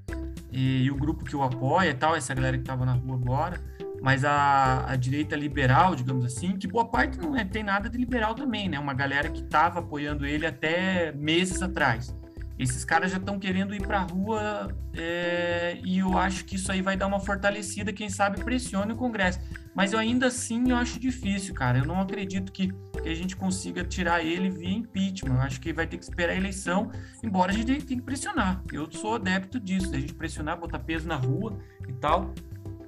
E, 0.52 0.86
e, 0.86 0.92
o 0.92 0.96
grupo 0.96 1.24
que 1.24 1.36
o 1.36 1.44
apoia 1.44 1.94
tal, 1.94 2.16
essa 2.16 2.34
galera 2.34 2.58
que 2.58 2.64
estava 2.64 2.84
na 2.84 2.94
rua 2.94 3.16
agora, 3.16 3.62
mas 4.06 4.24
a, 4.24 4.86
a, 4.88 4.96
direita 4.96 5.36
liberal, 5.36 5.96
digamos 5.96 6.24
assim, 6.26 6.56
que 6.58 6.68
boa 6.68 6.86
parte 6.86 7.18
não 7.18 7.36
é, 7.36 7.44
tem 7.44 7.64
nada 7.64 7.90
de 7.90 7.98
liberal 7.98 8.36
também, 8.36 8.70
né? 8.70 8.78
Uma 8.78 8.94
galera 8.94 9.32
que 9.32 9.42
estava 9.42 9.80
apoiando 9.80 10.28
ele 10.28 10.46
até 10.46 11.12
meses 11.14 11.60
atrás. 11.64 12.16
esses 12.60 12.86
caras 12.86 13.10
já 13.10 13.18
estão 13.18 13.40
querendo 13.40 13.74
ir 13.74 13.82
para 13.82 14.02
a 14.02 14.04
rua 14.04 14.68
é, 14.94 15.80
e 15.84 15.98
eu 15.98 16.20
acho 16.20 16.46
que 16.46 16.56
isso 16.56 16.72
aí 16.72 16.84
vai 16.84 16.96
dar 16.96 17.08
uma 17.08 17.20
fortalecida, 17.20 17.92
quem 17.92 18.08
sabe 18.08 18.44
pressione 18.44 18.94
o 18.94 18.96
Congresso. 18.96 19.40
Mas 19.74 19.92
eu 19.92 19.98
ainda 19.98 20.28
assim 20.28 20.70
eu 20.70 20.78
acho 20.78 21.00
difícil, 21.00 21.56
cara. 21.56 21.80
Eu 21.80 21.86
não 21.86 22.00
acredito 22.00 22.52
que, 22.52 22.68
que 23.02 23.10
a 23.10 23.16
gente 23.16 23.36
consiga 23.36 23.84
tirar 23.84 24.24
ele 24.24 24.52
via 24.52 24.70
impeachment. 24.70 25.34
Eu 25.34 25.42
acho 25.42 25.60
que 25.60 25.74
vai 25.74 25.88
ter 25.88 25.98
que 25.98 26.04
esperar 26.04 26.34
a 26.34 26.38
eleição, 26.38 26.92
embora 27.24 27.52
a 27.52 27.56
gente 27.56 27.66
tenha 27.66 27.80
que 27.80 28.00
pressionar. 28.04 28.62
Eu 28.72 28.88
sou 28.92 29.16
adepto 29.16 29.60
disso, 29.60 29.96
a 29.96 30.00
gente 30.00 30.14
pressionar, 30.14 30.60
botar 30.60 30.78
peso 30.78 31.08
na 31.08 31.16
rua 31.16 31.58
e 31.90 31.94
tal. 31.94 32.32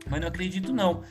Mas 0.10 0.22
não 0.22 0.28
acredito 0.28 0.74
não. 0.74 1.04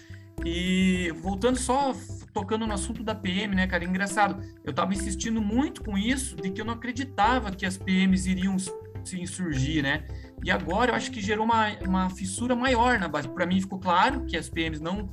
E 0.44 1.10
voltando 1.22 1.58
só 1.58 1.94
tocando 2.32 2.66
no 2.66 2.74
assunto 2.74 3.02
da 3.02 3.14
PM, 3.14 3.54
né, 3.54 3.66
cara? 3.66 3.84
Engraçado, 3.84 4.42
eu 4.62 4.72
tava 4.72 4.92
insistindo 4.92 5.40
muito 5.40 5.82
com 5.82 5.96
isso, 5.96 6.36
de 6.36 6.50
que 6.50 6.60
eu 6.60 6.64
não 6.64 6.74
acreditava 6.74 7.50
que 7.50 7.64
as 7.64 7.78
PMs 7.78 8.26
iriam 8.26 8.56
se 8.58 9.20
insurgir, 9.20 9.82
né? 9.82 10.06
E 10.44 10.50
agora 10.50 10.90
eu 10.90 10.94
acho 10.94 11.10
que 11.10 11.20
gerou 11.20 11.44
uma, 11.44 11.68
uma 11.80 12.10
fissura 12.10 12.54
maior 12.54 12.98
na 12.98 13.08
base. 13.08 13.28
Para 13.28 13.46
mim 13.46 13.60
ficou 13.60 13.78
claro 13.78 14.26
que 14.26 14.36
as 14.36 14.48
PMs 14.48 14.80
não. 14.80 15.10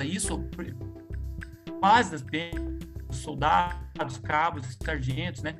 Isso, 0.00 0.48
base 1.80 2.12
das 2.12 2.22
PMs, 2.22 2.86
soldados, 3.10 4.18
cabos, 4.18 4.78
sargentos, 4.82 5.42
né? 5.42 5.56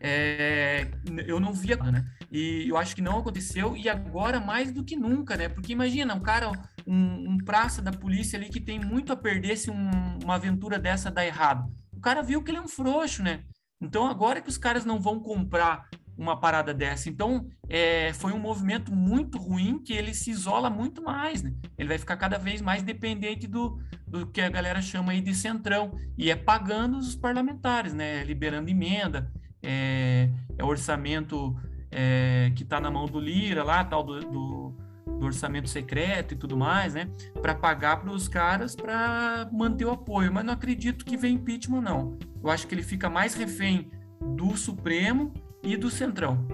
É, 0.00 0.88
eu 1.26 1.38
não 1.38 1.52
via, 1.52 1.76
né? 1.76 2.04
E 2.32 2.66
eu 2.66 2.78
acho 2.78 2.94
que 2.94 3.02
não 3.02 3.18
aconteceu, 3.18 3.76
e 3.76 3.90
agora 3.90 4.40
mais 4.40 4.72
do 4.72 4.82
que 4.82 4.96
nunca, 4.96 5.36
né? 5.36 5.50
Porque 5.50 5.74
imagina, 5.74 6.14
um 6.14 6.20
cara, 6.20 6.50
um, 6.86 7.32
um 7.32 7.38
praça 7.38 7.82
da 7.82 7.92
polícia 7.92 8.38
ali 8.38 8.48
que 8.48 8.58
tem 8.58 8.80
muito 8.80 9.12
a 9.12 9.16
perder 9.16 9.56
se 9.58 9.70
um, 9.70 10.18
uma 10.24 10.36
aventura 10.36 10.78
dessa 10.78 11.10
dá 11.10 11.26
errado. 11.26 11.70
O 11.92 12.00
cara 12.00 12.22
viu 12.22 12.42
que 12.42 12.50
ele 12.50 12.58
é 12.58 12.62
um 12.62 12.68
frouxo, 12.68 13.22
né? 13.22 13.44
Então 13.78 14.06
agora 14.06 14.40
que 14.40 14.48
os 14.48 14.56
caras 14.56 14.86
não 14.86 14.98
vão 14.98 15.20
comprar 15.20 15.86
uma 16.16 16.38
parada 16.38 16.72
dessa. 16.72 17.08
Então, 17.08 17.46
é, 17.68 18.12
foi 18.14 18.32
um 18.32 18.38
movimento 18.38 18.94
muito 18.94 19.38
ruim 19.38 19.82
que 19.82 19.92
ele 19.92 20.14
se 20.14 20.30
isola 20.30 20.70
muito 20.70 21.02
mais, 21.02 21.42
né? 21.42 21.52
Ele 21.76 21.88
vai 21.88 21.98
ficar 21.98 22.16
cada 22.16 22.38
vez 22.38 22.62
mais 22.62 22.82
dependente 22.82 23.46
do, 23.46 23.78
do 24.06 24.26
que 24.26 24.40
a 24.40 24.48
galera 24.48 24.80
chama 24.80 25.12
aí 25.12 25.20
de 25.20 25.34
centrão, 25.34 25.92
e 26.16 26.30
é 26.30 26.36
pagando 26.36 26.96
os 26.96 27.14
parlamentares, 27.14 27.92
né? 27.92 28.24
Liberando 28.24 28.70
emenda, 28.70 29.30
é, 29.62 30.30
é 30.56 30.64
orçamento 30.64 31.56
é, 31.92 32.50
que 32.56 32.62
está 32.62 32.80
na 32.80 32.90
mão 32.90 33.06
do 33.06 33.20
Lira 33.20 33.62
lá, 33.62 33.84
tal 33.84 34.02
do, 34.02 34.20
do, 34.20 34.74
do, 35.06 35.24
orçamento 35.26 35.68
secreto 35.68 36.32
e 36.32 36.36
tudo 36.36 36.56
mais, 36.56 36.94
né? 36.94 37.08
Para 37.40 37.54
pagar 37.54 38.00
para 38.00 38.10
os 38.10 38.26
caras 38.26 38.74
para 38.74 39.48
manter 39.52 39.84
o 39.84 39.90
apoio. 39.90 40.32
Mas 40.32 40.44
não 40.44 40.54
acredito 40.54 41.04
que 41.04 41.16
venha 41.16 41.34
impeachment, 41.34 41.82
não. 41.82 42.18
Eu 42.42 42.50
acho 42.50 42.66
que 42.66 42.74
ele 42.74 42.82
fica 42.82 43.10
mais 43.10 43.34
refém 43.34 43.90
do 44.34 44.56
Supremo 44.56 45.32
e 45.62 45.76
do 45.76 45.90
Centrão. 45.90 46.46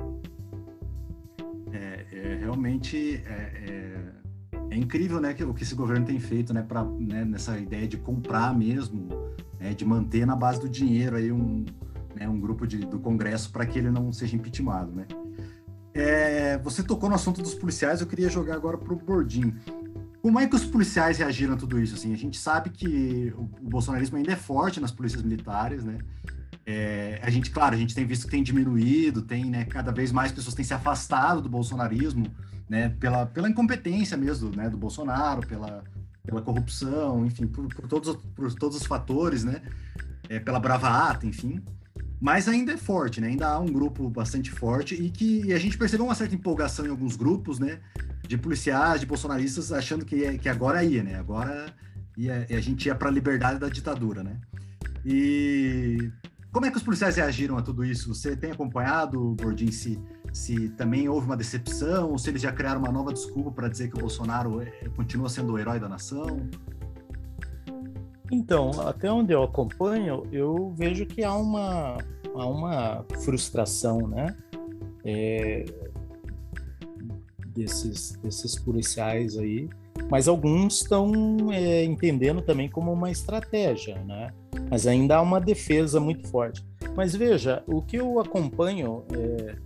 É, 1.72 2.06
é 2.12 2.38
realmente 2.40 3.22
é, 3.24 3.30
é, 3.30 4.74
é, 4.74 4.76
incrível, 4.76 5.20
né, 5.20 5.32
que, 5.32 5.44
o 5.44 5.54
que 5.54 5.62
esse 5.62 5.74
governo 5.74 6.04
tem 6.04 6.18
feito, 6.18 6.52
né, 6.52 6.62
para 6.62 6.82
né, 6.82 7.24
nessa 7.24 7.58
ideia 7.58 7.86
de 7.86 7.96
comprar 7.96 8.56
mesmo, 8.56 9.08
né, 9.60 9.72
de 9.72 9.84
manter 9.84 10.26
na 10.26 10.34
base 10.34 10.60
do 10.60 10.68
dinheiro 10.68 11.16
aí 11.16 11.30
um, 11.30 11.64
né, 12.14 12.28
um 12.28 12.40
grupo 12.40 12.66
de, 12.66 12.78
do 12.78 12.98
Congresso 12.98 13.50
para 13.50 13.64
que 13.64 13.78
ele 13.78 13.90
não 13.90 14.12
seja 14.12 14.34
impeachmentado, 14.36 14.92
né? 14.92 15.06
É, 15.98 16.56
você 16.58 16.80
tocou 16.80 17.08
no 17.08 17.16
assunto 17.16 17.42
dos 17.42 17.54
policiais, 17.54 18.00
eu 18.00 18.06
queria 18.06 18.30
jogar 18.30 18.54
agora 18.54 18.78
para 18.78 18.92
o 18.92 18.96
Bordim. 18.96 19.52
Como 20.22 20.38
é 20.38 20.46
que 20.46 20.54
os 20.54 20.64
policiais 20.64 21.18
reagiram 21.18 21.54
a 21.54 21.56
tudo 21.56 21.80
isso? 21.80 21.96
Assim, 21.96 22.12
a 22.14 22.16
gente 22.16 22.38
sabe 22.38 22.70
que 22.70 23.34
o, 23.36 23.42
o 23.60 23.68
bolsonarismo 23.68 24.16
ainda 24.16 24.30
é 24.30 24.36
forte 24.36 24.78
nas 24.78 24.92
polícias 24.92 25.22
militares, 25.22 25.82
né? 25.82 25.98
É, 26.64 27.18
a 27.20 27.28
gente, 27.30 27.50
claro, 27.50 27.74
a 27.74 27.78
gente 27.78 27.96
tem 27.96 28.06
visto 28.06 28.26
que 28.26 28.30
tem 28.30 28.44
diminuído, 28.44 29.22
tem, 29.22 29.46
né, 29.46 29.64
cada 29.64 29.90
vez 29.90 30.12
mais 30.12 30.30
pessoas 30.30 30.54
têm 30.54 30.64
se 30.64 30.74
afastado 30.74 31.40
do 31.40 31.48
bolsonarismo, 31.48 32.26
né, 32.68 32.90
pela, 33.00 33.26
pela 33.26 33.48
incompetência 33.48 34.16
mesmo, 34.16 34.54
né, 34.54 34.68
do 34.68 34.76
Bolsonaro, 34.76 35.46
pela, 35.46 35.82
pela 36.22 36.42
corrupção, 36.42 37.24
enfim, 37.24 37.46
por, 37.46 37.66
por 37.74 37.88
todos, 37.88 38.14
por 38.36 38.52
todos 38.52 38.76
os 38.76 38.86
fatores, 38.86 39.44
né, 39.44 39.62
é, 40.28 40.38
pela 40.38 40.60
bravata, 40.60 41.26
enfim 41.26 41.62
mas 42.20 42.48
ainda 42.48 42.72
é 42.72 42.76
forte, 42.76 43.20
né? 43.20 43.28
Ainda 43.28 43.48
há 43.48 43.58
um 43.58 43.72
grupo 43.72 44.10
bastante 44.10 44.50
forte 44.50 44.94
e 44.94 45.10
que 45.10 45.52
a 45.52 45.58
gente 45.58 45.78
percebeu 45.78 46.06
uma 46.06 46.14
certa 46.14 46.34
empolgação 46.34 46.84
em 46.86 46.90
alguns 46.90 47.16
grupos, 47.16 47.58
né? 47.58 47.78
De 48.26 48.36
policiais, 48.36 49.00
de 49.00 49.06
bolsonaristas, 49.06 49.72
achando 49.72 50.04
que, 50.04 50.38
que 50.38 50.48
agora 50.48 50.82
ia, 50.82 51.02
né? 51.02 51.14
Agora 51.14 51.72
ia, 52.16 52.46
a 52.50 52.60
gente 52.60 52.86
ia 52.86 52.94
para 52.94 53.08
a 53.08 53.12
liberdade 53.12 53.58
da 53.58 53.68
ditadura, 53.68 54.24
né? 54.24 54.40
E 55.04 56.10
como 56.50 56.66
é 56.66 56.70
que 56.70 56.76
os 56.76 56.82
policiais 56.82 57.16
reagiram 57.16 57.56
a 57.56 57.62
tudo 57.62 57.84
isso? 57.84 58.12
Você 58.12 58.36
tem 58.36 58.50
acompanhado, 58.50 59.36
Gordinho, 59.40 59.72
se, 59.72 60.02
se 60.32 60.70
também 60.70 61.08
houve 61.08 61.26
uma 61.26 61.36
decepção, 61.36 62.10
ou 62.10 62.18
se 62.18 62.30
eles 62.30 62.42
já 62.42 62.50
criaram 62.50 62.80
uma 62.80 62.90
nova 62.90 63.12
desculpa 63.12 63.52
para 63.52 63.68
dizer 63.68 63.88
que 63.88 63.96
o 63.96 64.00
Bolsonaro 64.00 64.60
é, 64.60 64.70
continua 64.96 65.28
sendo 65.28 65.52
o 65.52 65.58
herói 65.58 65.78
da 65.78 65.88
nação? 65.88 66.48
Então, 68.30 68.70
até 68.82 69.10
onde 69.10 69.32
eu 69.32 69.42
acompanho, 69.42 70.24
eu 70.30 70.72
vejo 70.76 71.06
que 71.06 71.24
há 71.24 71.34
uma, 71.34 71.98
há 72.34 72.46
uma 72.46 73.04
frustração, 73.22 74.06
né? 74.06 74.36
É, 75.04 75.64
desses, 77.54 78.12
desses 78.22 78.56
policiais 78.56 79.36
aí, 79.36 79.68
mas 80.10 80.28
alguns 80.28 80.82
estão 80.82 81.12
é, 81.52 81.84
entendendo 81.84 82.40
também 82.40 82.68
como 82.68 82.92
uma 82.92 83.10
estratégia, 83.10 83.98
né? 84.04 84.32
Mas 84.70 84.86
ainda 84.86 85.16
há 85.16 85.22
uma 85.22 85.40
defesa 85.40 85.98
muito 85.98 86.28
forte. 86.28 86.64
Mas 86.94 87.14
veja, 87.14 87.62
o 87.66 87.82
que 87.82 87.96
eu 87.96 88.20
acompanho, 88.20 89.04
é, 89.12 89.56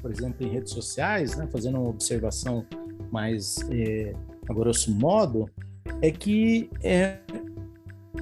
por 0.00 0.10
exemplo, 0.10 0.46
em 0.46 0.50
redes 0.50 0.72
sociais, 0.72 1.36
né, 1.36 1.48
fazendo 1.50 1.78
uma 1.78 1.88
observação 1.88 2.64
mais 3.10 3.58
é, 3.70 4.14
a 4.48 4.52
grosso 4.52 4.90
modo, 4.92 5.48
é 6.02 6.10
que 6.10 6.70
é, 6.82 7.18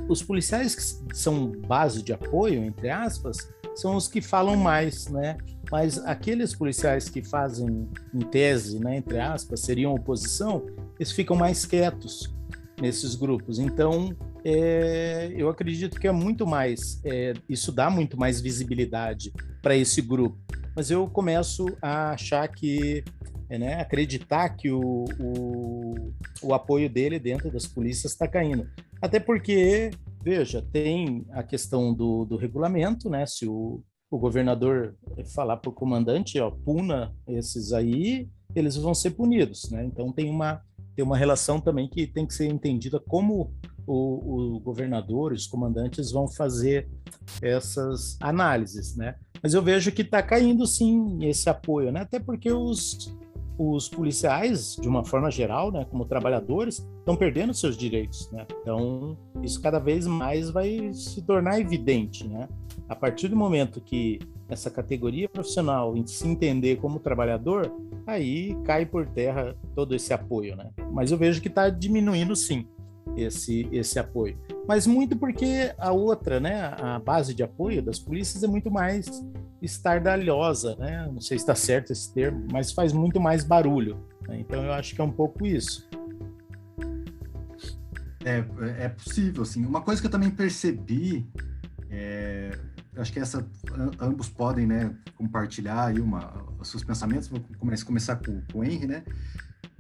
os 0.08 0.22
policiais 0.22 0.74
que 0.74 1.16
são 1.16 1.52
base 1.52 2.02
de 2.02 2.12
apoio, 2.12 2.64
entre 2.64 2.90
aspas, 2.90 3.48
são 3.74 3.94
os 3.94 4.08
que 4.08 4.20
falam 4.20 4.56
mais, 4.56 5.08
né? 5.08 5.36
Mas 5.70 5.98
aqueles 5.98 6.54
policiais 6.54 7.08
que 7.08 7.22
fazem, 7.22 7.88
em 8.14 8.20
tese, 8.20 8.78
né, 8.78 8.96
entre 8.96 9.18
aspas, 9.18 9.60
seriam 9.60 9.92
oposição, 9.92 10.64
eles 10.98 11.12
ficam 11.12 11.36
mais 11.36 11.66
quietos 11.66 12.34
nesses 12.80 13.14
grupos. 13.14 13.58
Então, 13.58 14.14
é, 14.44 15.32
eu 15.36 15.48
acredito 15.48 15.98
que 15.98 16.06
é 16.06 16.12
muito 16.12 16.46
mais, 16.46 17.00
é, 17.04 17.34
isso 17.48 17.72
dá 17.72 17.90
muito 17.90 18.18
mais 18.18 18.40
visibilidade 18.40 19.32
para 19.60 19.76
esse 19.76 20.00
grupo. 20.00 20.38
Mas 20.74 20.90
eu 20.90 21.08
começo 21.08 21.66
a 21.82 22.10
achar 22.10 22.46
que, 22.48 23.02
né, 23.48 23.80
acreditar 23.80 24.50
que 24.50 24.70
o, 24.70 25.04
o, 25.20 26.12
o 26.42 26.54
apoio 26.54 26.90
dele 26.90 27.18
dentro 27.18 27.50
das 27.50 27.66
polícias 27.66 28.12
está 28.12 28.26
caindo. 28.26 28.68
Até 29.00 29.20
porque, 29.20 29.90
veja, 30.22 30.62
tem 30.72 31.24
a 31.30 31.42
questão 31.42 31.94
do, 31.94 32.24
do 32.24 32.36
regulamento, 32.36 33.08
né? 33.08 33.26
Se 33.26 33.46
o, 33.46 33.82
o 34.10 34.18
governador 34.18 34.96
falar 35.34 35.58
para 35.58 35.70
o 35.70 35.74
comandante, 35.74 36.40
ó, 36.40 36.50
puna 36.50 37.14
esses 37.28 37.72
aí, 37.72 38.28
eles 38.54 38.76
vão 38.76 38.94
ser 38.94 39.10
punidos, 39.10 39.70
né? 39.70 39.84
Então 39.84 40.12
tem 40.12 40.30
uma, 40.30 40.62
tem 40.94 41.04
uma 41.04 41.16
relação 41.16 41.60
também 41.60 41.88
que 41.88 42.06
tem 42.06 42.26
que 42.26 42.34
ser 42.34 42.46
entendida 42.46 42.98
como 42.98 43.52
o, 43.86 44.56
o 44.56 44.60
governador, 44.60 45.32
os 45.32 45.46
comandantes 45.46 46.10
vão 46.10 46.26
fazer 46.26 46.88
essas 47.40 48.16
análises, 48.20 48.96
né? 48.96 49.16
Mas 49.42 49.54
eu 49.54 49.62
vejo 49.62 49.92
que 49.92 50.02
está 50.02 50.22
caindo 50.22 50.66
sim 50.66 51.18
esse 51.24 51.48
apoio, 51.48 51.92
né? 51.92 52.00
Até 52.00 52.18
porque 52.18 52.50
os, 52.50 53.14
os 53.58 53.88
policiais, 53.88 54.76
de 54.80 54.88
uma 54.88 55.04
forma 55.04 55.30
geral, 55.30 55.72
né, 55.72 55.86
como 55.90 56.04
trabalhadores, 56.04 56.86
estão 56.98 57.16
perdendo 57.16 57.54
seus 57.54 57.76
direitos, 57.76 58.30
né? 58.30 58.46
Então, 58.60 59.16
isso 59.42 59.60
cada 59.60 59.78
vez 59.78 60.06
mais 60.06 60.50
vai 60.50 60.92
se 60.92 61.22
tornar 61.22 61.58
evidente, 61.58 62.26
né? 62.26 62.48
A 62.88 62.94
partir 62.94 63.28
do 63.28 63.36
momento 63.36 63.80
que 63.80 64.18
essa 64.48 64.70
categoria 64.70 65.28
profissional 65.28 65.94
se 66.06 66.26
entender 66.28 66.76
como 66.76 67.00
trabalhador, 67.00 67.72
aí 68.06 68.56
cai 68.64 68.86
por 68.86 69.06
terra 69.06 69.56
todo 69.74 69.94
esse 69.94 70.12
apoio, 70.12 70.54
né? 70.54 70.70
Mas 70.92 71.10
eu 71.10 71.18
vejo 71.18 71.40
que 71.40 71.48
está 71.48 71.68
diminuindo 71.68 72.36
sim 72.36 72.66
esse 73.16 73.68
esse 73.72 73.98
apoio. 73.98 74.38
Mas 74.68 74.86
muito 74.86 75.16
porque 75.16 75.72
a 75.78 75.92
outra, 75.92 76.38
né, 76.38 76.74
a 76.78 76.98
base 76.98 77.34
de 77.34 77.42
apoio 77.42 77.82
das 77.82 77.98
polícias 77.98 78.42
é 78.42 78.46
muito 78.46 78.70
mais 78.70 79.24
estardalhosa, 79.66 80.76
né? 80.76 81.06
Não 81.12 81.20
sei 81.20 81.38
se 81.38 81.42
está 81.42 81.54
certo 81.54 81.92
esse 81.92 82.12
termo, 82.12 82.46
mas 82.50 82.72
faz 82.72 82.92
muito 82.92 83.20
mais 83.20 83.44
barulho. 83.44 83.98
Né? 84.26 84.40
Então 84.40 84.62
eu 84.64 84.72
acho 84.72 84.94
que 84.94 85.00
é 85.00 85.04
um 85.04 85.12
pouco 85.12 85.46
isso. 85.46 85.88
É, 88.24 88.44
é 88.84 88.88
possível, 88.88 89.42
assim. 89.42 89.64
Uma 89.64 89.80
coisa 89.80 90.00
que 90.00 90.06
eu 90.06 90.10
também 90.10 90.30
percebi, 90.30 91.24
é, 91.88 92.58
acho 92.96 93.12
que 93.12 93.20
essa 93.20 93.46
ambos 94.00 94.28
podem, 94.28 94.66
né, 94.66 94.92
compartilhar 95.14 95.86
aí 95.86 96.00
uma, 96.00 96.32
os 96.58 96.68
seus 96.68 96.82
pensamentos. 96.82 97.28
Vou 97.28 97.40
começar 97.58 98.16
com, 98.16 98.40
com 98.52 98.58
o 98.60 98.64
Henry, 98.64 98.86
né? 98.86 99.04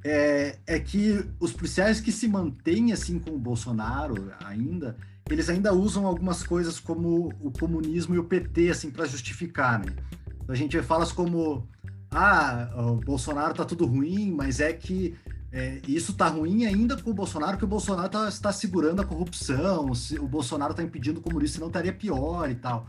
É, 0.04 0.58
é 0.66 0.78
que 0.78 1.24
os 1.40 1.52
policiais 1.52 2.00
que 2.00 2.12
se 2.12 2.28
mantêm 2.28 2.92
assim 2.92 3.18
com 3.18 3.30
o 3.30 3.38
Bolsonaro 3.38 4.32
ainda, 4.44 4.96
eles 5.28 5.48
ainda 5.48 5.72
usam 5.72 6.06
algumas 6.06 6.42
coisas 6.42 6.78
como 6.78 7.32
o 7.40 7.50
comunismo 7.50 8.14
e 8.14 8.18
o 8.18 8.24
PT, 8.24 8.70
assim, 8.70 8.90
para 8.90 9.06
justificar, 9.06 9.78
né? 9.78 9.92
Então, 10.42 10.54
a 10.54 10.56
gente 10.56 10.76
vê 10.76 10.82
falas 10.82 11.10
como, 11.10 11.68
ah, 12.10 12.70
o 12.76 12.96
Bolsonaro 12.96 13.54
tá 13.54 13.64
tudo 13.64 13.86
ruim, 13.86 14.30
mas 14.32 14.60
é 14.60 14.72
que 14.72 15.16
é, 15.50 15.80
isso 15.88 16.12
tá 16.12 16.28
ruim 16.28 16.64
ainda 16.64 16.96
com 16.96 17.10
o 17.10 17.14
Bolsonaro, 17.14 17.56
que 17.56 17.64
o 17.64 17.68
Bolsonaro 17.68 18.08
tá, 18.08 18.28
está 18.28 18.52
segurando 18.52 19.00
a 19.00 19.04
corrupção, 19.04 19.90
o 20.20 20.28
Bolsonaro 20.28 20.72
está 20.72 20.82
impedindo 20.82 21.18
o 21.18 21.22
comunismo, 21.22 21.54
senão 21.54 21.68
estaria 21.68 21.92
pior 21.92 22.48
e 22.50 22.54
tal. 22.54 22.86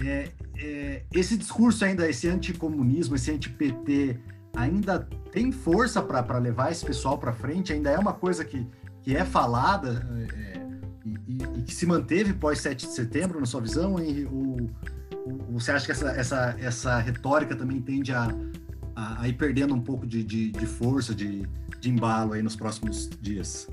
É, 0.00 0.30
é, 0.56 1.02
esse 1.12 1.36
discurso 1.36 1.84
ainda, 1.84 2.08
esse 2.08 2.28
anticomunismo, 2.28 3.16
esse 3.16 3.30
anti-PT, 3.30 4.18
ainda 4.56 5.00
tem 5.32 5.50
força 5.50 6.00
para 6.00 6.38
levar 6.38 6.70
esse 6.70 6.84
pessoal 6.84 7.18
para 7.18 7.32
frente? 7.32 7.72
Ainda 7.72 7.90
é 7.90 7.98
uma 7.98 8.12
coisa 8.12 8.44
que, 8.44 8.66
que 9.02 9.16
é 9.16 9.24
falada 9.24 10.06
é, 10.34 10.67
e, 11.26 11.60
e, 11.60 11.62
que 11.62 11.74
se 11.74 11.86
manteve 11.86 12.32
pós 12.32 12.60
7 12.60 12.86
de 12.86 12.92
setembro, 12.92 13.40
na 13.40 13.46
sua 13.46 13.60
visão, 13.60 13.98
Henry? 13.98 14.26
Ou, 14.26 14.68
você 15.50 15.72
acha 15.72 15.84
que 15.86 15.92
essa, 15.92 16.10
essa, 16.10 16.56
essa 16.58 16.98
retórica 16.98 17.54
também 17.54 17.80
tende 17.80 18.12
a, 18.12 18.28
a, 18.96 19.22
a 19.22 19.28
ir 19.28 19.34
perdendo 19.34 19.74
um 19.74 19.80
pouco 19.80 20.06
de, 20.06 20.22
de, 20.22 20.50
de 20.50 20.66
força, 20.66 21.14
de, 21.14 21.46
de 21.80 21.90
embalo 21.90 22.32
aí 22.32 22.42
nos 22.42 22.56
próximos 22.56 23.10
dias? 23.20 23.68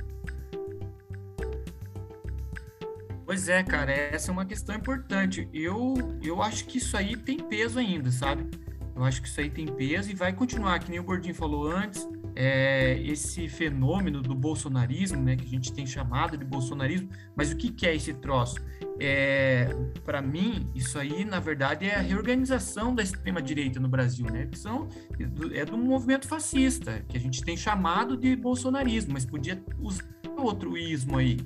Pois 3.26 3.50
é, 3.50 3.64
cara, 3.64 3.92
essa 3.92 4.30
é 4.30 4.32
uma 4.32 4.46
questão 4.46 4.76
importante. 4.76 5.50
Eu, 5.52 5.96
eu 6.22 6.44
acho 6.44 6.66
que 6.66 6.78
isso 6.78 6.96
aí 6.96 7.16
tem 7.16 7.38
peso 7.38 7.80
ainda, 7.80 8.12
sabe? 8.12 8.48
Eu 8.96 9.04
acho 9.04 9.22
que 9.22 9.28
isso 9.28 9.42
aí 9.42 9.50
tem 9.50 9.66
peso 9.66 10.12
e 10.12 10.16
vai 10.16 10.32
continuar, 10.32 10.80
que 10.80 10.92
nem 10.92 11.00
o 11.00 11.04
Gordinho 11.04 11.34
falou 11.34 11.70
antes, 11.70 12.08
é, 12.36 13.00
esse 13.02 13.48
fenômeno 13.48 14.22
do 14.22 14.36
bolsonarismo, 14.36 15.22
né, 15.22 15.36
que 15.36 15.46
a 15.46 15.50
gente 15.50 15.72
tem 15.72 15.86
chamado 15.86 16.38
de 16.38 16.44
bolsonarismo, 16.44 17.10
mas 17.36 17.52
o 17.52 17.56
que, 17.56 17.72
que 17.72 17.88
é 17.88 17.96
esse 17.96 18.14
troço? 18.16 18.58
É, 19.00 19.70
para 20.04 20.22
mim, 20.22 20.70
isso 20.76 21.00
aí, 21.00 21.24
na 21.24 21.40
verdade, 21.40 21.86
é 21.86 21.96
a 21.96 22.02
reorganização 22.02 22.94
da 22.94 23.02
extrema-direita 23.02 23.80
no 23.80 23.88
Brasil, 23.88 24.26
né, 24.26 24.48
que 24.48 24.58
são, 24.58 24.90
é 25.54 25.64
do 25.64 25.78
movimento 25.78 26.28
fascista, 26.28 27.04
que 27.08 27.18
a 27.18 27.20
gente 27.20 27.44
tem 27.44 27.56
chamado 27.56 28.18
de 28.18 28.36
bolsonarismo, 28.36 29.14
mas 29.14 29.26
podia 29.26 29.64
usar 29.80 30.04
outro 30.38 30.78
ismo 30.78 31.18
aí, 31.18 31.38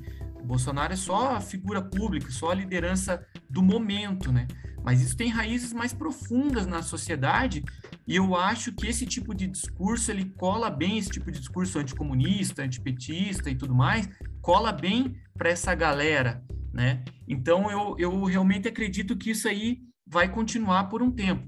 o 0.42 0.44
Bolsonaro 0.44 0.94
é 0.94 0.96
só 0.96 1.36
a 1.36 1.42
figura 1.42 1.82
pública, 1.82 2.32
só 2.32 2.52
a 2.52 2.56
liderança 2.56 3.24
do 3.50 3.62
momento, 3.62 4.32
né? 4.32 4.48
Mas 4.84 5.02
isso 5.02 5.16
tem 5.16 5.30
raízes 5.30 5.74
mais 5.74 5.94
profundas 5.94 6.66
na 6.66 6.82
sociedade 6.82 7.64
e 8.08 8.16
eu 8.16 8.36
acho 8.36 8.72
que 8.72 8.88
esse 8.88 9.06
tipo 9.06 9.34
de 9.34 9.48
discurso, 9.48 10.10
ele 10.12 10.26
cola 10.26 10.70
bem, 10.70 10.98
esse 10.98 11.10
tipo 11.10 11.32
de 11.32 11.40
discurso 11.40 11.80
anticomunista, 11.80 12.64
antipetista 12.64 13.50
e 13.50 13.56
tudo 13.56 13.76
mais, 13.76 14.10
cola 14.42 14.72
bem 14.72 15.16
para 15.38 15.50
essa 15.50 15.76
galera, 15.76 16.44
né? 16.74 17.04
Então 17.28 17.70
eu, 17.70 17.96
eu 18.00 18.24
realmente 18.24 18.68
acredito 18.68 19.18
que 19.18 19.32
isso 19.32 19.48
aí 19.48 19.82
vai 20.08 20.30
continuar 20.30 20.86
por 20.86 21.02
um 21.02 21.12
tempo. 21.12 21.48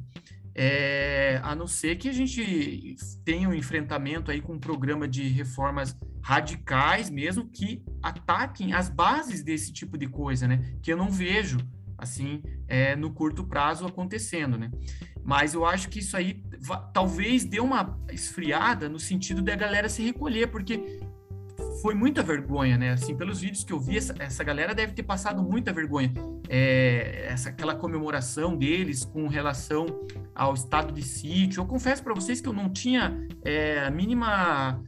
É, 0.53 1.39
a 1.43 1.55
não 1.55 1.65
ser 1.65 1.95
que 1.95 2.09
a 2.09 2.11
gente 2.11 2.95
tenha 3.23 3.47
um 3.47 3.53
enfrentamento 3.53 4.29
aí 4.29 4.41
com 4.41 4.53
um 4.53 4.59
programa 4.59 5.07
de 5.07 5.29
reformas 5.29 5.95
radicais 6.21 7.09
mesmo 7.09 7.49
que 7.49 7.81
ataquem 8.03 8.73
as 8.73 8.89
bases 8.89 9.43
desse 9.43 9.71
tipo 9.71 9.97
de 9.97 10.07
coisa, 10.07 10.47
né? 10.47 10.75
Que 10.83 10.91
eu 10.91 10.97
não 10.97 11.09
vejo 11.09 11.57
assim 12.01 12.41
é, 12.67 12.95
no 12.95 13.11
curto 13.11 13.45
prazo 13.45 13.85
acontecendo, 13.85 14.57
né? 14.57 14.69
Mas 15.23 15.53
eu 15.53 15.65
acho 15.65 15.87
que 15.87 15.99
isso 15.99 16.17
aí 16.17 16.43
talvez 16.93 17.45
dê 17.45 17.59
uma 17.59 17.97
esfriada 18.11 18.89
no 18.89 18.99
sentido 18.99 19.41
da 19.41 19.55
galera 19.55 19.87
se 19.87 20.01
recolher, 20.01 20.47
porque 20.47 20.99
foi 21.81 21.93
muita 21.93 22.23
vergonha, 22.23 22.77
né? 22.77 22.91
Assim, 22.91 23.15
pelos 23.15 23.39
vídeos 23.39 23.63
que 23.63 23.71
eu 23.71 23.79
vi, 23.79 23.97
essa, 23.97 24.15
essa 24.19 24.43
galera 24.43 24.73
deve 24.73 24.93
ter 24.93 25.03
passado 25.03 25.43
muita 25.43 25.71
vergonha. 25.71 26.11
É, 26.49 27.27
essa 27.27 27.49
aquela 27.49 27.75
comemoração 27.75 28.57
deles 28.57 29.05
com 29.05 29.27
relação 29.27 29.85
ao 30.33 30.53
estado 30.53 30.91
de 30.91 31.03
sítio. 31.03 31.61
Eu 31.61 31.65
confesso 31.65 32.03
para 32.03 32.13
vocês 32.13 32.41
que 32.41 32.49
eu 32.49 32.53
não 32.53 32.69
tinha 32.69 33.15
é, 33.45 33.79
a 33.85 33.91
mínima 33.91 34.81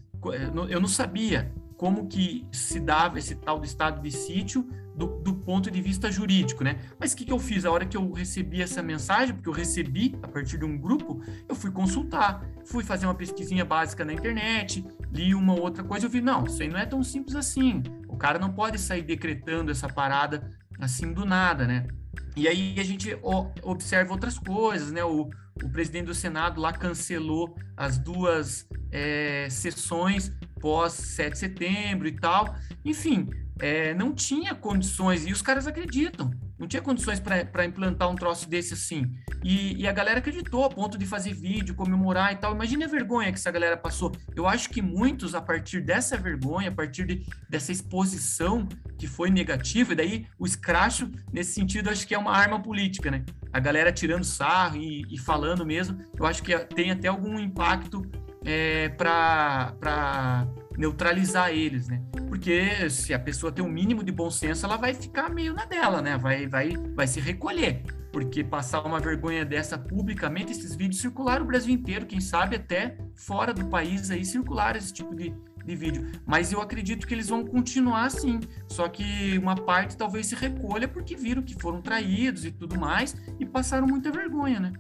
eu 0.70 0.80
não 0.80 0.88
sabia 0.88 1.52
como 1.76 2.08
que 2.08 2.48
se 2.52 2.80
dava 2.80 3.20
esse 3.20 3.36
tal 3.36 3.60
do 3.60 3.66
estado 3.66 4.02
de 4.02 4.10
sítio 4.10 4.68
do, 4.96 5.08
do 5.22 5.34
ponto 5.34 5.72
de 5.72 5.82
vista 5.82 6.12
jurídico, 6.12 6.64
né? 6.64 6.80
Mas 7.00 7.14
o 7.14 7.18
que, 7.18 7.26
que 7.26 7.32
eu 7.32 7.40
fiz? 7.40 7.66
A 7.66 7.72
hora 7.72 7.86
que 7.86 7.98
eu 7.98 8.12
recebi 8.12 8.62
essa 8.62 8.82
mensagem, 8.82 9.34
porque 9.34 9.50
eu 9.50 9.54
recebi 9.54 10.16
a 10.22 10.28
partir 10.28 10.58
de 10.58 10.66
um 10.66 10.78
grupo, 10.78 11.22
eu 11.48 11.56
fui 11.56 11.72
consultar, 11.72 12.46
fui 12.66 12.84
fazer 12.84 13.06
uma 13.06 13.16
pesquisinha 13.16 13.66
básica 13.66 14.06
na 14.06 14.14
internet, 14.14 14.86
li 15.12 15.34
uma 15.34 15.54
outra 15.54 15.84
coisa, 15.84 16.06
eu 16.06 16.10
vi, 16.10 16.22
não, 16.22 16.46
isso 16.46 16.62
aí 16.62 16.70
não 16.70 16.80
é 16.80 16.86
tão 16.86 17.04
simples 17.04 17.36
assim. 17.36 17.82
O 18.08 18.16
cara 18.16 18.38
não 18.38 18.52
pode 18.52 18.80
sair 18.80 19.02
decretando 19.02 19.72
essa 19.72 19.88
parada 19.88 20.52
assim 20.80 21.12
do 21.12 21.26
nada, 21.26 21.66
né? 21.66 21.88
E 22.36 22.48
aí 22.48 22.80
a 22.80 22.84
gente 22.84 23.18
observa 23.62 24.12
outras 24.12 24.38
coisas, 24.38 24.92
né? 24.92 25.04
O, 25.04 25.30
o 25.64 25.70
presidente 25.70 26.06
do 26.06 26.16
Senado 26.16 26.60
lá 26.60 26.74
cancelou 26.74 27.56
as 27.78 27.98
duas 27.98 28.68
é, 28.92 29.48
sessões 29.50 30.32
pós 30.64 30.94
7 30.94 31.34
de 31.34 31.40
setembro 31.40 32.08
e 32.08 32.14
tal. 32.14 32.56
Enfim, 32.86 33.30
é, 33.64 33.94
não 33.94 34.14
tinha 34.14 34.54
condições, 34.54 35.26
e 35.26 35.32
os 35.32 35.42
caras 35.42 35.68
acreditam, 35.68 36.30
não 36.60 36.68
tinha 36.68 36.82
condições 36.82 37.18
para 37.18 37.64
implantar 37.64 38.12
um 38.12 38.16
troço 38.16 38.50
desse 38.50 38.74
assim. 38.74 39.16
E, 39.42 39.82
e, 39.82 39.88
a 39.88 39.92
galera 39.94 40.20
acreditou 40.20 40.66
a 40.66 40.70
ponto 40.70 40.98
de 40.98 41.06
fazer 41.06 41.34
vídeo, 41.34 41.74
comemorar 41.74 42.34
e 42.34 42.36
tal. 42.36 42.54
Imagine 42.54 42.84
a 42.84 42.88
vergonha 42.88 43.32
que 43.32 43.38
essa 43.38 43.52
galera 43.52 43.78
passou. 43.78 44.12
Eu 44.36 44.46
acho 44.46 44.70
que 44.70 44.82
muitos, 44.82 45.34
a 45.34 45.42
partir 45.42 45.80
dessa 45.80 46.18
vergonha, 46.18 46.68
a 46.68 46.74
partir 46.74 47.06
de, 47.06 47.26
dessa 47.50 47.72
exposição 47.72 48.68
que 48.98 49.08
foi 49.08 49.30
negativa, 49.30 49.94
e 49.94 49.96
daí 49.96 50.28
o 50.38 50.46
escracho, 50.46 51.10
nesse 51.32 51.54
sentido, 51.54 51.90
acho 51.90 52.06
que 52.06 52.14
é 52.14 52.18
uma 52.18 52.36
arma 52.36 52.62
política, 52.62 53.10
né? 53.10 53.24
A 53.54 53.62
galera 53.62 53.94
tirando 53.94 54.26
sarro 54.26 54.76
e, 54.76 55.06
e 55.10 55.18
falando 55.18 55.66
mesmo, 55.66 55.98
eu 56.20 56.26
acho 56.26 56.44
que 56.44 56.54
tem 56.66 56.92
até 56.92 57.08
algum 57.08 57.40
impacto 57.40 58.06
é, 58.44 58.90
para 58.90 60.48
neutralizar 60.78 61.52
eles, 61.52 61.88
né? 61.88 62.02
Porque 62.28 62.90
se 62.90 63.14
a 63.14 63.20
pessoa 63.20 63.52
tem 63.52 63.64
um 63.64 63.70
mínimo 63.70 64.04
de 64.04 64.12
bom 64.12 64.30
senso, 64.30 64.66
ela 64.66 64.78
vai 64.78 64.94
ficar 64.94 65.30
meio 65.30 65.54
na 65.54 65.66
dela, 65.66 66.02
né? 66.02 66.18
Vai, 66.18 66.48
vai, 66.48 66.74
vai 66.96 67.08
se 67.08 67.20
recolher. 67.20 67.84
Porque 68.12 68.44
passar 68.44 68.82
uma 68.82 69.00
vergonha 69.00 69.44
dessa 69.44 69.78
publicamente, 69.78 70.52
esses 70.52 70.76
vídeos 70.76 71.02
circularam 71.02 71.44
o 71.44 71.48
Brasil 71.48 71.74
inteiro, 71.74 72.06
quem 72.06 72.20
sabe 72.20 72.56
até 72.56 72.98
fora 73.16 73.54
do 73.54 73.66
país 73.66 74.12
aí 74.12 74.24
circular 74.24 74.76
esse 74.76 74.94
tipo 74.94 75.16
de, 75.16 75.34
de 75.66 75.76
vídeo. 75.76 76.12
Mas 76.26 76.52
eu 76.52 76.62
acredito 76.62 77.08
que 77.08 77.14
eles 77.14 77.30
vão 77.30 77.44
continuar 77.44 78.06
assim. 78.06 78.40
Só 78.68 78.88
que 78.88 79.38
uma 79.40 79.56
parte 79.56 79.98
talvez 79.98 80.28
se 80.28 80.36
recolha 80.36 80.88
porque 80.88 81.16
viram 81.16 81.42
que 81.42 81.60
foram 81.60 81.82
traídos 81.82 82.46
e 82.46 82.52
tudo 82.52 82.80
mais 82.80 83.16
e 83.40 83.46
passaram 83.46 83.88
muita 83.88 84.12
vergonha, 84.12 84.60
né? 84.60 84.74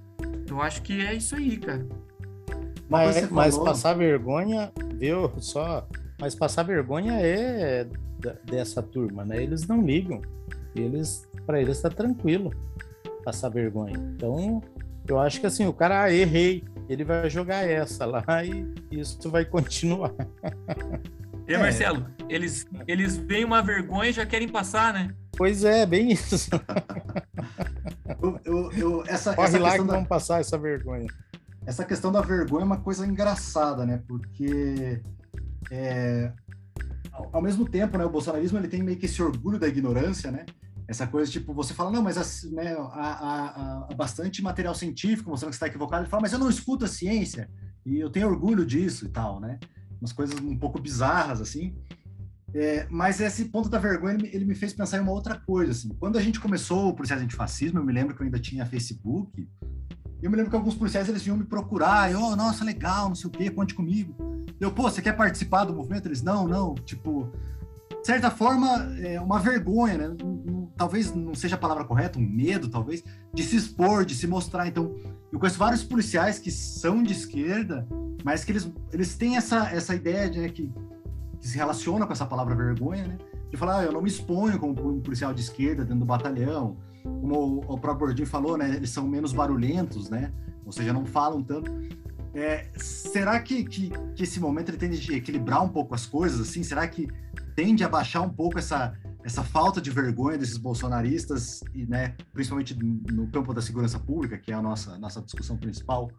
Eu 0.47 0.61
acho 0.61 0.81
que 0.83 1.01
é 1.01 1.15
isso 1.15 1.35
aí, 1.35 1.57
cara. 1.57 1.87
Mas, 2.93 3.29
mas 3.31 3.57
passar 3.57 3.95
vergonha, 3.95 4.71
viu? 4.93 5.31
Só. 5.39 5.87
Mas 6.21 6.35
passar 6.35 6.61
vergonha 6.61 7.13
é 7.13 7.87
dessa 8.45 8.83
turma, 8.83 9.25
né? 9.25 9.41
Eles 9.41 9.67
não 9.67 9.81
ligam. 9.81 10.21
Eles, 10.75 11.27
para 11.43 11.59
eles 11.59 11.81
tá 11.81 11.89
tranquilo 11.89 12.51
passar 13.25 13.49
vergonha. 13.49 13.95
Então, 14.15 14.61
eu 15.07 15.19
acho 15.19 15.39
que 15.39 15.47
assim, 15.47 15.65
o 15.65 15.73
cara 15.73 16.03
ah, 16.03 16.13
errei, 16.13 16.63
ele 16.87 17.03
vai 17.03 17.27
jogar 17.31 17.67
essa 17.67 18.05
lá 18.05 18.23
e 18.45 18.63
isso 18.91 19.27
vai 19.31 19.43
continuar. 19.43 20.13
E 21.47 21.55
é. 21.55 21.57
Marcelo, 21.57 22.05
eles, 22.29 22.67
eles 22.87 23.17
veem 23.17 23.43
uma 23.43 23.63
vergonha 23.63 24.11
e 24.11 24.13
já 24.13 24.25
querem 24.25 24.47
passar, 24.47 24.93
né? 24.93 25.15
Pois 25.35 25.63
é, 25.63 25.83
bem 25.83 26.11
isso. 26.11 26.47
eu, 28.21 28.39
eu, 28.45 28.71
eu, 28.71 29.03
essa, 29.07 29.33
Corre 29.33 29.47
essa 29.47 29.59
lá 29.59 29.71
que 29.71 29.83
da... 29.83 29.93
vão 29.95 30.05
passar 30.05 30.41
essa 30.41 30.59
vergonha 30.59 31.07
essa 31.65 31.85
questão 31.85 32.11
da 32.11 32.21
vergonha 32.21 32.63
é 32.63 32.65
uma 32.65 32.79
coisa 32.79 33.05
engraçada, 33.05 33.85
né? 33.85 34.03
Porque 34.07 35.01
é, 35.71 36.31
ao, 37.11 37.41
mesmo 37.41 37.67
tempo, 37.67 37.97
né, 37.97 38.05
o 38.05 38.09
bolsonarismo 38.09 38.57
ele 38.57 38.67
tem 38.67 38.83
meio 38.83 38.97
que 38.97 39.05
esse 39.05 39.21
orgulho 39.21 39.59
da 39.59 39.67
ignorância, 39.67 40.31
né? 40.31 40.45
Essa 40.87 41.07
coisa 41.07 41.31
tipo, 41.31 41.53
você 41.53 41.73
fala, 41.73 41.91
não, 41.91 42.03
mas 42.03 42.43
né, 42.51 42.75
há, 42.77 43.87
bastante 43.95 44.41
material 44.41 44.75
científico 44.75 45.29
mostrando 45.29 45.51
que 45.51 45.55
está 45.55 45.67
equivocado. 45.67 46.03
Ele 46.03 46.09
fala, 46.09 46.21
mas 46.21 46.33
eu 46.33 46.39
não 46.39 46.49
escuto 46.49 46.83
a 46.83 46.87
ciência 46.87 47.49
e 47.85 47.99
eu 47.99 48.09
tenho 48.09 48.27
orgulho 48.27 48.65
disso 48.65 49.05
e 49.05 49.09
tal, 49.09 49.39
né? 49.39 49.59
Umas 50.01 50.11
coisas 50.11 50.37
um 50.39 50.57
pouco 50.57 50.81
bizarras, 50.81 51.39
assim. 51.39 51.73
É, 52.53 52.85
mas 52.89 53.19
esse 53.19 53.45
ponto 53.45 53.69
da 53.69 53.79
vergonha, 53.79 54.15
ele, 54.15 54.29
ele, 54.31 54.45
me 54.45 54.53
fez 54.53 54.73
pensar 54.73 54.97
em 54.97 55.01
uma 55.01 55.11
outra 55.11 55.39
coisa, 55.39 55.71
assim. 55.71 55.89
Quando 55.97 56.17
a 56.17 56.21
gente 56.21 56.39
começou 56.39 56.89
o 56.89 56.93
processo 56.93 57.25
de 57.25 57.35
fascismo, 57.35 57.79
eu 57.79 57.85
me 57.85 57.93
lembro 57.93 58.13
que 58.13 58.21
eu 58.21 58.25
ainda 58.25 58.39
tinha 58.39 58.65
Facebook, 58.65 59.47
eu 60.23 60.31
me 60.31 60.37
lembro 60.37 60.49
que 60.49 60.55
alguns 60.55 60.75
policiais 60.75 61.09
eles 61.09 61.21
vinham 61.21 61.37
me 61.37 61.43
procurar, 61.43 62.11
eu, 62.11 62.19
oh, 62.21 62.35
nossa, 62.35 62.63
legal, 62.63 63.09
não 63.09 63.15
sei 63.15 63.27
o 63.27 63.31
quê, 63.31 63.49
conte 63.49 63.75
comigo. 63.75 64.15
Eu, 64.59 64.71
pô, 64.71 64.83
você 64.83 65.01
quer 65.01 65.17
participar 65.17 65.65
do 65.65 65.73
movimento? 65.73 66.07
Eles, 66.07 66.21
não, 66.21 66.47
não, 66.47 66.75
tipo, 66.75 67.29
de 67.99 68.07
certa 68.07 68.31
forma, 68.31 68.67
é 69.01 69.19
uma 69.19 69.39
vergonha, 69.39 69.97
né? 69.97 70.15
Talvez 70.77 71.13
não 71.13 71.35
seja 71.35 71.55
a 71.55 71.59
palavra 71.59 71.83
correta, 71.83 72.17
um 72.17 72.21
medo, 72.21 72.69
talvez, 72.69 73.03
de 73.33 73.43
se 73.43 73.57
expor, 73.57 74.05
de 74.05 74.15
se 74.15 74.25
mostrar. 74.25 74.65
Então, 74.65 74.95
eu 75.31 75.37
conheço 75.37 75.59
vários 75.59 75.83
policiais 75.83 76.39
que 76.39 76.51
são 76.51 77.03
de 77.03 77.11
esquerda, 77.11 77.85
mas 78.23 78.45
que 78.45 78.51
eles, 78.53 78.71
eles 78.91 79.15
têm 79.15 79.35
essa, 79.35 79.69
essa 79.69 79.93
ideia 79.93 80.29
de, 80.29 80.39
né, 80.39 80.49
que, 80.49 80.71
que 81.39 81.47
se 81.47 81.57
relaciona 81.57 82.05
com 82.05 82.13
essa 82.13 82.25
palavra 82.25 82.55
vergonha, 82.55 83.07
né? 83.07 83.17
de 83.53 83.57
falar, 83.57 83.81
ah, 83.81 83.83
eu 83.83 83.91
não 83.91 84.01
me 84.01 84.09
exponho 84.09 84.57
como 84.57 84.71
um 84.71 84.99
policial 84.99 85.31
de 85.31 85.41
esquerda 85.41 85.83
dentro 85.83 85.99
do 85.99 86.05
batalhão, 86.05 86.75
como 87.03 87.59
o 87.67 87.77
próprio 87.77 88.07
Gordinho 88.07 88.27
falou, 88.27 88.57
né, 88.57 88.75
eles 88.75 88.89
são 88.89 89.07
menos 89.07 89.33
barulhentos, 89.33 90.09
né, 90.09 90.31
ou 90.65 90.71
seja, 90.71 90.93
não 90.93 91.05
falam 91.05 91.43
tanto. 91.43 91.71
É, 92.33 92.67
será 92.75 93.39
que, 93.39 93.63
que, 93.63 93.91
que, 94.15 94.23
esse 94.23 94.39
momento 94.39 94.69
ele 94.69 94.77
tende 94.77 95.13
a 95.13 95.17
equilibrar 95.17 95.63
um 95.63 95.69
pouco 95.69 95.93
as 95.93 96.07
coisas, 96.07 96.41
assim? 96.41 96.63
Será 96.63 96.87
que 96.87 97.07
tende 97.55 97.83
a 97.83 97.89
baixar 97.89 98.21
um 98.21 98.29
pouco 98.29 98.57
essa, 98.57 98.93
essa 99.23 99.43
falta 99.43 99.79
de 99.79 99.91
vergonha 99.91 100.37
desses 100.37 100.57
bolsonaristas, 100.57 101.61
e, 101.75 101.85
né, 101.85 102.15
principalmente 102.33 102.75
no 102.75 103.27
campo 103.27 103.53
da 103.53 103.61
segurança 103.61 103.99
pública, 103.99 104.37
que 104.37 104.51
é 104.51 104.55
a 104.55 104.61
nossa, 104.61 104.97
nossa 104.97 105.21
discussão 105.21 105.57
principal, 105.57 106.09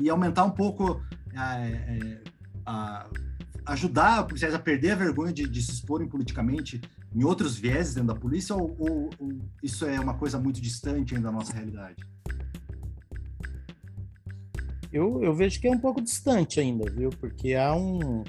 e 0.00 0.10
aumentar 0.10 0.44
um 0.44 0.50
pouco, 0.50 1.00
é, 1.32 2.20
a, 2.66 3.06
ajudar 3.66 4.24
policiais 4.24 4.54
a 4.54 4.58
perder 4.58 4.90
a 4.92 4.96
vergonha 4.96 5.32
de, 5.32 5.48
de, 5.48 5.62
se 5.62 5.72
exporem 5.72 6.08
politicamente 6.08 6.80
em 7.14 7.24
outros 7.24 7.56
vieses 7.56 7.94
dentro 7.94 8.14
da 8.14 8.20
polícia, 8.20 8.54
ou, 8.54 8.74
ou, 8.78 9.10
ou 9.18 9.32
isso 9.62 9.86
é 9.86 9.98
uma 10.00 10.14
coisa 10.14 10.38
muito 10.38 10.60
distante 10.60 11.14
ainda 11.14 11.28
da 11.28 11.32
nossa 11.32 11.52
realidade? 11.52 11.96
Eu, 14.92 15.22
eu 15.22 15.34
vejo 15.34 15.60
que 15.60 15.66
é 15.66 15.70
um 15.70 15.78
pouco 15.78 16.00
distante 16.00 16.60
ainda, 16.60 16.90
viu? 16.90 17.10
Porque 17.10 17.54
há 17.54 17.74
um, 17.74 18.22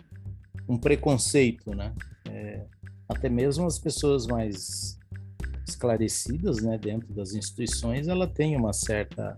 um 0.68 0.78
preconceito, 0.78 1.76
né? 1.76 1.94
É, 2.30 2.66
até 3.08 3.30
mesmo 3.30 3.66
as 3.66 3.78
pessoas 3.78 4.26
mais 4.26 4.98
esclarecidas, 5.68 6.62
né, 6.62 6.78
dentro 6.78 7.12
das 7.14 7.34
instituições, 7.34 8.08
ela 8.08 8.28
tem 8.28 8.56
uma 8.56 8.72
certa 8.72 9.38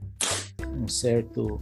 um 0.78 0.88
certo 0.88 1.62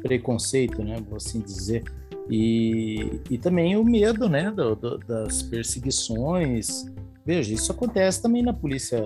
preconceito, 0.00 0.82
né, 0.82 0.96
vou 1.00 1.16
assim 1.16 1.40
dizer, 1.40 1.84
e, 2.30 3.20
e 3.30 3.38
também 3.38 3.76
o 3.76 3.84
medo, 3.84 4.28
né, 4.28 4.50
do, 4.50 4.74
do, 4.74 4.98
das 4.98 5.42
perseguições. 5.42 6.84
Veja, 7.28 7.52
isso 7.52 7.70
acontece 7.72 8.22
também 8.22 8.42
na 8.42 8.54
polícia 8.54 8.98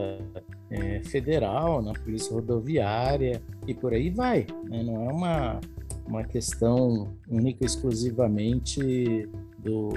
é, 0.71 1.03
federal, 1.03 1.83
na 1.83 1.93
polícia 1.93 2.33
rodoviária 2.33 3.43
e 3.67 3.75
por 3.75 3.93
aí 3.93 4.11
vai. 4.11 4.47
Né? 4.71 4.81
Não 4.85 5.11
é 5.11 5.13
uma 5.13 5.61
uma 6.07 6.23
questão 6.23 7.17
única 7.29 7.65
exclusivamente 7.65 9.29
do, 9.59 9.91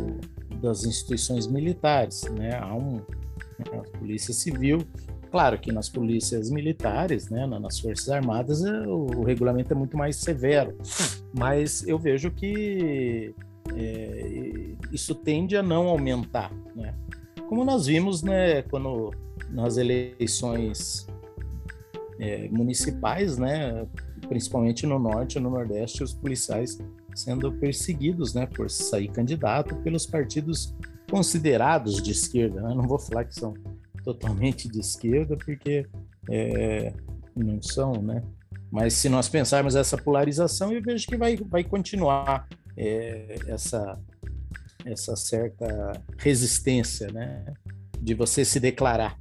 das 0.59 0.85
instituições 0.85 1.45
militares, 1.45 2.23
né? 2.31 2.57
Há 2.59 2.73
um, 2.73 2.95
né, 2.95 3.65
a 3.73 3.97
polícia 3.97 4.33
civil, 4.33 4.79
claro 5.29 5.59
que 5.59 5.71
nas 5.71 5.89
polícias 5.89 6.49
militares, 6.49 7.29
né, 7.29 7.45
nas 7.45 7.79
forças 7.79 8.09
armadas, 8.09 8.63
é, 8.63 8.88
o, 8.88 9.23
regulamento 9.23 9.73
é 9.73 9.75
muito 9.75 9.95
mais 9.95 10.15
severo, 10.15 10.75
mas 11.31 11.85
eu 11.88 11.99
vejo 11.99 12.31
que 12.31 13.35
é, 13.75 14.75
isso 14.91 15.13
tende 15.13 15.55
a 15.55 15.61
não 15.61 15.88
aumentar? 15.88 16.51
Como 17.47 17.63
nós 17.63 17.86
vimos, 17.86 18.23
né, 18.23 18.63
quando 18.63 19.13
nas 19.49 19.77
eleições 19.77 21.08
é, 22.19 22.47
municipais, 22.49 23.38
né, 23.38 23.86
principalmente 24.27 24.86
no 24.88 24.97
norte 24.97 25.38
e 25.38 25.41
no 25.41 25.49
nordeste, 25.49 26.03
os 26.03 26.13
policiais 26.13 26.79
sendo 27.13 27.51
perseguidos, 27.53 28.34
né, 28.34 28.45
por 28.45 28.69
sair 28.69 29.08
candidato 29.08 29.75
pelos 29.77 30.05
partidos 30.05 30.75
considerados 31.10 32.01
de 32.01 32.12
esquerda. 32.12 32.62
Né? 32.62 32.73
Não 32.75 32.88
vou 32.88 32.99
falar 32.99 33.25
que 33.25 33.36
são 33.36 33.53
totalmente 34.03 34.67
de 34.67 34.79
esquerda, 34.79 35.38
porque 35.38 35.86
é, 36.29 36.93
não 37.36 37.62
são, 37.62 37.93
né? 38.01 38.23
Mas 38.71 38.93
se 38.93 39.08
nós 39.08 39.29
pensarmos 39.29 39.75
essa 39.75 39.97
polarização, 39.97 40.71
eu 40.71 40.81
vejo 40.81 41.08
que 41.08 41.15
vai, 41.15 41.38
vai 41.38 41.63
continuar 41.63 42.47
é, 42.75 43.36
essa, 43.47 43.97
essa 44.86 45.15
certa 45.15 45.91
resistência, 46.17 47.12
né? 47.12 47.43
De 48.00 48.13
você 48.13 48.45
se 48.45 48.60
declarar 48.60 49.19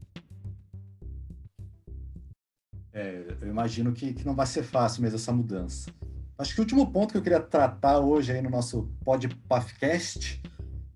é, 2.95 3.25
eu 3.43 3.49
imagino 3.49 3.93
que, 3.93 4.15
que 4.15 4.25
não 4.25 4.37
vai 4.37 4.47
ser 4.47 4.63
fácil 4.63 5.03
mesmo 5.03 5.17
essa 5.17 5.33
mudança. 5.33 5.91
Acho 6.39 6.55
que 6.55 6.61
o 6.61 6.63
último 6.63 6.91
ponto 6.93 7.11
que 7.11 7.19
eu 7.19 7.23
queria 7.23 7.41
tratar 7.41 7.99
hoje 7.99 8.31
aí 8.31 8.41
no 8.41 8.49
nosso 8.49 8.89
podcast 9.05 10.41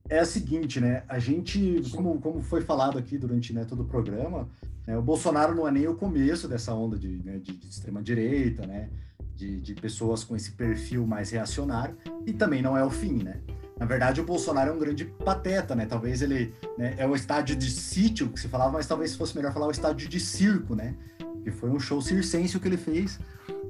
é 0.08 0.22
o 0.22 0.26
seguinte, 0.26 0.80
né? 0.80 1.02
A 1.08 1.18
gente, 1.18 1.82
como, 1.92 2.20
como 2.20 2.40
foi 2.40 2.62
falado 2.62 2.98
aqui 2.98 3.18
durante 3.18 3.52
né, 3.52 3.64
todo 3.64 3.82
o 3.82 3.84
programa, 3.84 4.48
né, 4.86 4.96
o 4.96 5.02
Bolsonaro 5.02 5.54
não 5.54 5.66
é 5.66 5.72
nem 5.72 5.88
o 5.88 5.96
começo 5.96 6.48
dessa 6.48 6.72
onda 6.72 6.96
de, 6.96 7.20
né, 7.22 7.38
de, 7.38 7.56
de 7.56 7.68
extrema-direita, 7.68 8.64
né? 8.64 8.88
De, 9.38 9.60
de, 9.60 9.74
pessoas 9.76 10.24
com 10.24 10.34
esse 10.34 10.50
perfil 10.50 11.06
mais 11.06 11.30
reacionário, 11.30 11.96
e 12.26 12.32
também 12.32 12.60
não 12.60 12.76
é 12.76 12.84
o 12.84 12.90
fim, 12.90 13.22
né? 13.22 13.36
Na 13.78 13.86
verdade, 13.86 14.20
o 14.20 14.24
Bolsonaro 14.24 14.70
é 14.70 14.72
um 14.72 14.78
grande 14.80 15.04
pateta, 15.04 15.76
né? 15.76 15.86
Talvez 15.86 16.22
ele 16.22 16.52
né, 16.76 16.96
é 16.98 17.06
o 17.06 17.14
estádio 17.14 17.54
de 17.54 17.70
sítio 17.70 18.28
que 18.30 18.40
se 18.40 18.48
falava, 18.48 18.72
mas 18.72 18.88
talvez 18.88 19.14
fosse 19.14 19.36
melhor 19.36 19.52
falar 19.52 19.68
o 19.68 19.70
estádio 19.70 20.08
de 20.08 20.18
circo, 20.18 20.74
né? 20.74 20.96
que 21.48 21.50
foi 21.50 21.70
um 21.70 21.80
show 21.80 22.00
circense 22.00 22.58
que 22.58 22.68
ele 22.68 22.76
fez. 22.76 23.18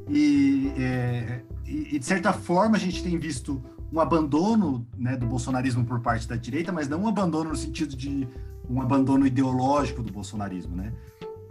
E, 0.09 0.73
é, 0.77 1.41
e, 1.67 1.99
de 1.99 2.05
certa 2.05 2.33
forma, 2.33 2.77
a 2.77 2.81
gente 2.81 3.03
tem 3.03 3.19
visto 3.19 3.63
um 3.93 4.01
abandono 4.01 4.87
né, 4.97 5.17
do 5.17 5.27
bolsonarismo 5.27 5.85
por 5.85 6.01
parte 6.01 6.27
da 6.27 6.37
direita, 6.37 6.73
mas 6.73 6.89
não 6.89 7.03
um 7.03 7.09
abandono 7.09 7.51
no 7.51 7.57
sentido 7.57 7.97
de 7.97 8.27
um 8.69 8.83
abandono 8.83 9.27
ideológico 9.27 10.03
do 10.03 10.13
bolsonarismo, 10.13 10.77
né? 10.77 10.93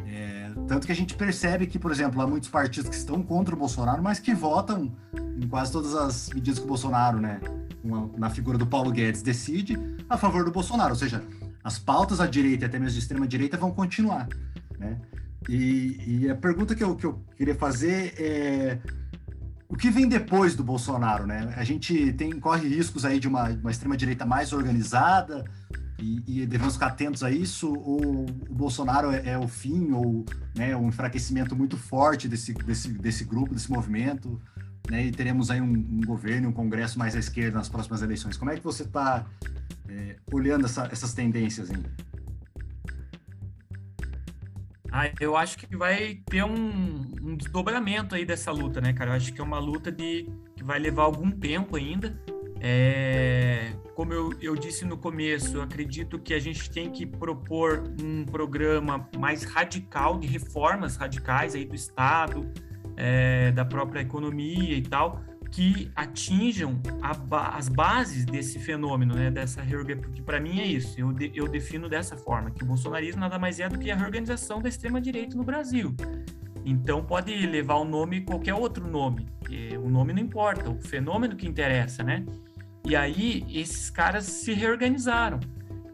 É, 0.09 0.49
tanto 0.67 0.87
que 0.87 0.91
a 0.91 0.95
gente 0.95 1.15
percebe 1.15 1.67
que, 1.67 1.77
por 1.77 1.91
exemplo, 1.91 2.21
há 2.21 2.27
muitos 2.27 2.49
partidos 2.49 2.89
que 2.89 2.95
estão 2.95 3.21
contra 3.21 3.53
o 3.53 3.57
Bolsonaro, 3.57 4.01
mas 4.01 4.19
que 4.19 4.33
votam 4.33 4.95
em 5.37 5.47
quase 5.47 5.71
todas 5.71 5.93
as 5.95 6.29
medidas 6.29 6.59
que 6.59 6.65
o 6.65 6.67
Bolsonaro, 6.67 7.19
né, 7.19 7.41
uma, 7.83 8.09
na 8.17 8.29
figura 8.29 8.57
do 8.57 8.65
Paulo 8.65 8.89
Guedes, 8.89 9.21
decide 9.21 9.77
a 10.09 10.17
favor 10.17 10.45
do 10.45 10.51
Bolsonaro. 10.51 10.91
Ou 10.91 10.95
seja, 10.95 11.21
as 11.61 11.77
pautas 11.77 12.21
à 12.21 12.25
direita 12.25 12.63
e 12.63 12.67
até 12.67 12.79
mesmo 12.79 12.93
de 12.93 12.99
extrema 12.99 13.27
direita 13.27 13.57
vão 13.57 13.71
continuar, 13.71 14.29
né? 14.79 14.97
E, 15.49 16.23
e, 16.23 16.29
a 16.29 16.35
pergunta 16.35 16.75
que 16.75 16.83
eu, 16.83 16.95
que 16.95 17.05
eu 17.05 17.21
queria 17.37 17.55
fazer 17.55 18.13
é 18.17 18.79
o 19.69 19.75
que 19.77 19.89
vem 19.89 20.07
depois 20.07 20.55
do 20.55 20.63
Bolsonaro, 20.63 21.25
né? 21.25 21.53
A 21.55 21.63
gente 21.63 22.11
tem 22.13 22.37
corre 22.39 22.67
riscos 22.67 23.05
aí 23.05 23.19
de 23.19 23.27
uma, 23.27 23.49
uma 23.49 23.71
extrema 23.71 23.95
direita 23.95 24.25
mais 24.25 24.51
organizada 24.51 25.45
e, 25.99 26.23
e, 26.27 26.45
devemos 26.45 26.75
ficar 26.75 26.87
atentos 26.87 27.23
a 27.23 27.31
isso 27.31 27.73
ou 27.73 28.25
o 28.25 28.53
Bolsonaro 28.53 29.11
é, 29.11 29.29
é 29.29 29.37
o 29.37 29.47
fim 29.47 29.91
ou 29.91 30.23
né, 30.55 30.75
um 30.75 30.89
enfraquecimento 30.89 31.55
muito 31.55 31.75
forte 31.75 32.27
desse, 32.27 32.53
desse, 32.53 32.89
desse 32.89 33.23
grupo, 33.23 33.53
desse 33.53 33.71
movimento, 33.71 34.39
né? 34.89 35.05
E 35.05 35.11
teremos 35.11 35.49
aí 35.49 35.59
um, 35.59 35.71
um 35.71 36.01
governo, 36.01 36.49
um 36.49 36.53
congresso 36.53 36.99
mais 36.99 37.15
à 37.15 37.19
esquerda 37.19 37.57
nas 37.57 37.67
próximas 37.67 38.01
eleições. 38.01 38.37
Como 38.37 38.51
é 38.51 38.55
que 38.55 38.63
você 38.63 38.83
está 38.83 39.25
é, 39.89 40.15
olhando 40.31 40.65
essa, 40.65 40.87
essas 40.91 41.13
tendências 41.13 41.71
ainda? 41.71 41.89
Ah, 44.91 45.11
eu 45.19 45.35
acho 45.35 45.57
que 45.57 45.75
vai 45.75 46.21
ter 46.25 46.43
um, 46.43 47.01
um, 47.21 47.35
desdobramento 47.35 48.15
aí 48.15 48.25
dessa 48.25 48.51
luta, 48.51 48.79
né, 48.79 48.93
cara? 48.93 49.11
Eu 49.11 49.15
acho 49.15 49.33
que 49.33 49.41
é 49.41 49.43
uma 49.43 49.59
luta 49.59 49.91
de, 49.91 50.29
que 50.55 50.63
vai 50.63 50.79
levar 50.79 51.03
algum 51.03 51.29
tempo 51.29 51.75
ainda. 51.75 52.17
É, 52.59 53.71
como 53.95 54.13
eu, 54.13 54.33
eu 54.41 54.55
disse 54.55 54.85
no 54.85 54.97
começo, 54.97 55.61
acredito 55.61 56.19
que 56.19 56.33
a 56.33 56.39
gente 56.39 56.69
tem 56.69 56.89
que 56.89 57.05
propor 57.05 57.83
um 58.01 58.25
programa 58.25 59.07
mais 59.17 59.43
radical, 59.43 60.17
de 60.17 60.27
reformas 60.27 60.95
radicais 60.95 61.55
aí 61.55 61.65
do 61.65 61.75
Estado, 61.75 62.49
é, 62.95 63.51
da 63.51 63.65
própria 63.65 64.01
economia 64.01 64.75
e 64.75 64.81
tal, 64.81 65.21
que 65.51 65.89
atinjam 65.95 66.81
as 67.01 67.69
bases 67.69 68.25
desse 68.25 68.59
fenômeno, 68.59 69.15
né, 69.15 69.31
dessa 69.31 69.61
reorganização, 69.61 70.09
porque 70.09 70.21
para 70.21 70.39
mim 70.39 70.59
é 70.59 70.65
isso, 70.65 70.99
eu, 70.99 71.13
de, 71.13 71.31
eu 71.33 71.47
defino 71.47 71.87
dessa 71.87 72.17
forma, 72.17 72.51
que 72.51 72.63
o 72.63 72.67
bolsonarismo 72.67 73.21
nada 73.21 73.39
mais 73.39 73.59
é 73.59 73.69
do 73.69 73.79
que 73.79 73.89
a 73.89 73.95
reorganização 73.95 74.61
da 74.61 74.67
extrema-direita 74.67 75.37
no 75.37 75.43
Brasil. 75.43 75.95
Então 76.65 77.01
pode 77.01 77.33
levar 77.45 77.75
o 77.75 77.85
nome 77.85 78.21
qualquer 78.21 78.53
outro 78.53 78.85
nome, 78.85 79.25
o 79.81 79.89
nome 79.89 80.11
não 80.11 80.21
importa, 80.21 80.69
o 80.69 80.81
fenômeno 80.81 81.35
que 81.35 81.47
interessa, 81.47 82.03
né? 82.03 82.25
E 82.87 82.95
aí 82.95 83.45
esses 83.49 83.89
caras 83.89 84.23
se 84.23 84.53
reorganizaram. 84.53 85.41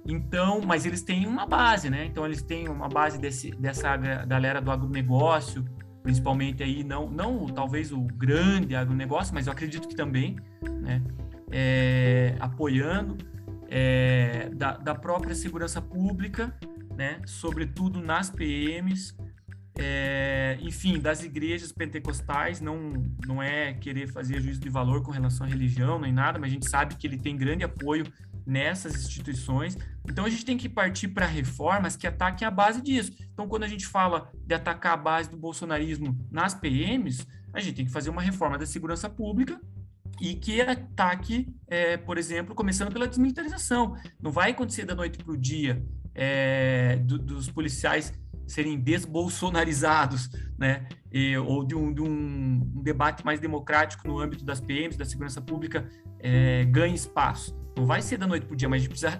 Então, 0.06 0.62
mas 0.62 0.86
eles 0.86 1.02
têm 1.02 1.26
uma 1.26 1.48
base, 1.48 1.90
né? 1.90 2.06
Então 2.06 2.24
eles 2.24 2.44
têm 2.44 2.70
uma 2.70 2.88
base 2.88 3.18
desse, 3.20 3.50
dessa 3.52 3.98
galera 3.98 4.62
do 4.62 4.70
agronegócio, 4.70 5.66
principalmente 6.04 6.62
aí 6.62 6.84
não 6.84 7.10
não 7.10 7.48
talvez 7.48 7.92
o 7.92 8.02
grande 8.02 8.76
agronegócio, 8.76 9.34
mas 9.34 9.48
eu 9.48 9.54
acredito 9.54 9.88
que 9.88 9.96
também, 9.96 10.36
né, 10.82 11.02
é, 11.52 12.36
apoiando 12.40 13.18
é, 13.70 14.50
da, 14.54 14.78
da, 14.78 14.94
própria 14.94 15.34
segurança 15.34 15.82
pública, 15.82 16.56
né, 16.96 17.22
sobretudo 17.26 18.00
nas 18.02 18.30
PMs, 18.30 19.16
é, 19.78 20.58
enfim, 20.62 21.00
das 21.00 21.24
igrejas 21.24 21.72
pentecostais, 21.72 22.62
não 22.62 23.04
não 23.26 23.42
é 23.42 23.74
querer 23.74 24.08
fazer 24.08 24.40
juízo 24.40 24.60
de 24.60 24.70
valor 24.70 25.02
com 25.02 25.12
relação 25.12 25.48
à 25.48 25.50
religião 25.50 26.00
nem 26.00 26.14
nada, 26.14 26.38
mas 26.38 26.52
a 26.52 26.54
gente 26.54 26.70
sabe 26.70 26.96
que 26.96 27.08
ele 27.08 27.18
tem 27.18 27.36
grande 27.36 27.64
apoio 27.64 28.06
nessas 28.46 28.96
instituições. 28.96 29.78
Então 30.08 30.26
a 30.26 30.30
gente 30.30 30.46
tem 30.46 30.58
que 30.58 30.70
partir 30.70 31.08
para 31.08 31.26
reformas 31.26 31.96
que 31.96 32.06
ataquem 32.06 32.48
a 32.48 32.52
base 32.52 32.82
disso. 32.82 33.14
Então, 33.34 33.48
quando 33.48 33.64
a 33.64 33.68
gente 33.68 33.88
fala 33.88 34.32
de 34.46 34.54
atacar 34.54 34.94
a 34.94 34.98
base 34.98 35.30
do 35.30 35.38
bolsonarismo 35.38 36.18
nas 36.30 36.54
PMs, 36.54 37.26
a 37.54 37.60
gente 37.60 37.76
tem 37.76 37.86
que 37.86 37.92
fazer 37.92 38.10
uma 38.10 38.22
reforma 38.22 38.58
da 38.58 38.66
segurança 38.66 39.10
pública 39.10 39.60
e 40.22 40.36
que 40.36 40.62
ataque, 40.62 41.48
é, 41.68 41.98
por 41.98 42.18
exemplo, 42.18 42.54
começando 42.54 42.92
pela 42.92 43.08
desmilitarização. 43.08 43.96
Não 44.22 44.32
vai 44.32 44.52
acontecer 44.52 44.86
da 44.86 44.94
noite 44.94 45.18
para 45.18 45.34
o 45.34 45.38
dia 45.38 45.84
é, 46.14 46.98
do, 46.98 47.18
dos 47.18 47.50
policiais 47.50 48.14
serem 48.48 48.80
desbolsonarizados, 48.80 50.30
né? 50.58 50.88
E, 51.12 51.38
ou 51.38 51.64
de, 51.64 51.76
um, 51.76 51.94
de 51.94 52.02
um, 52.02 52.08
um, 52.08 52.82
debate 52.82 53.24
mais 53.24 53.40
democrático 53.40 54.08
no 54.08 54.20
âmbito 54.20 54.44
das 54.44 54.60
PMs, 54.60 54.98
da 54.98 55.06
segurança 55.06 55.42
pública, 55.42 55.88
é, 56.20 56.66
ganhe 56.66 56.96
espaço. 56.96 57.56
Não 57.78 57.86
vai 57.86 58.02
ser 58.02 58.18
da 58.18 58.28
noite 58.28 58.46
para 58.46 58.54
o 58.54 58.56
dia, 58.56 58.68
mas 58.68 58.82
a 58.82 58.84
gente 58.84 58.90
precisa 58.90 59.20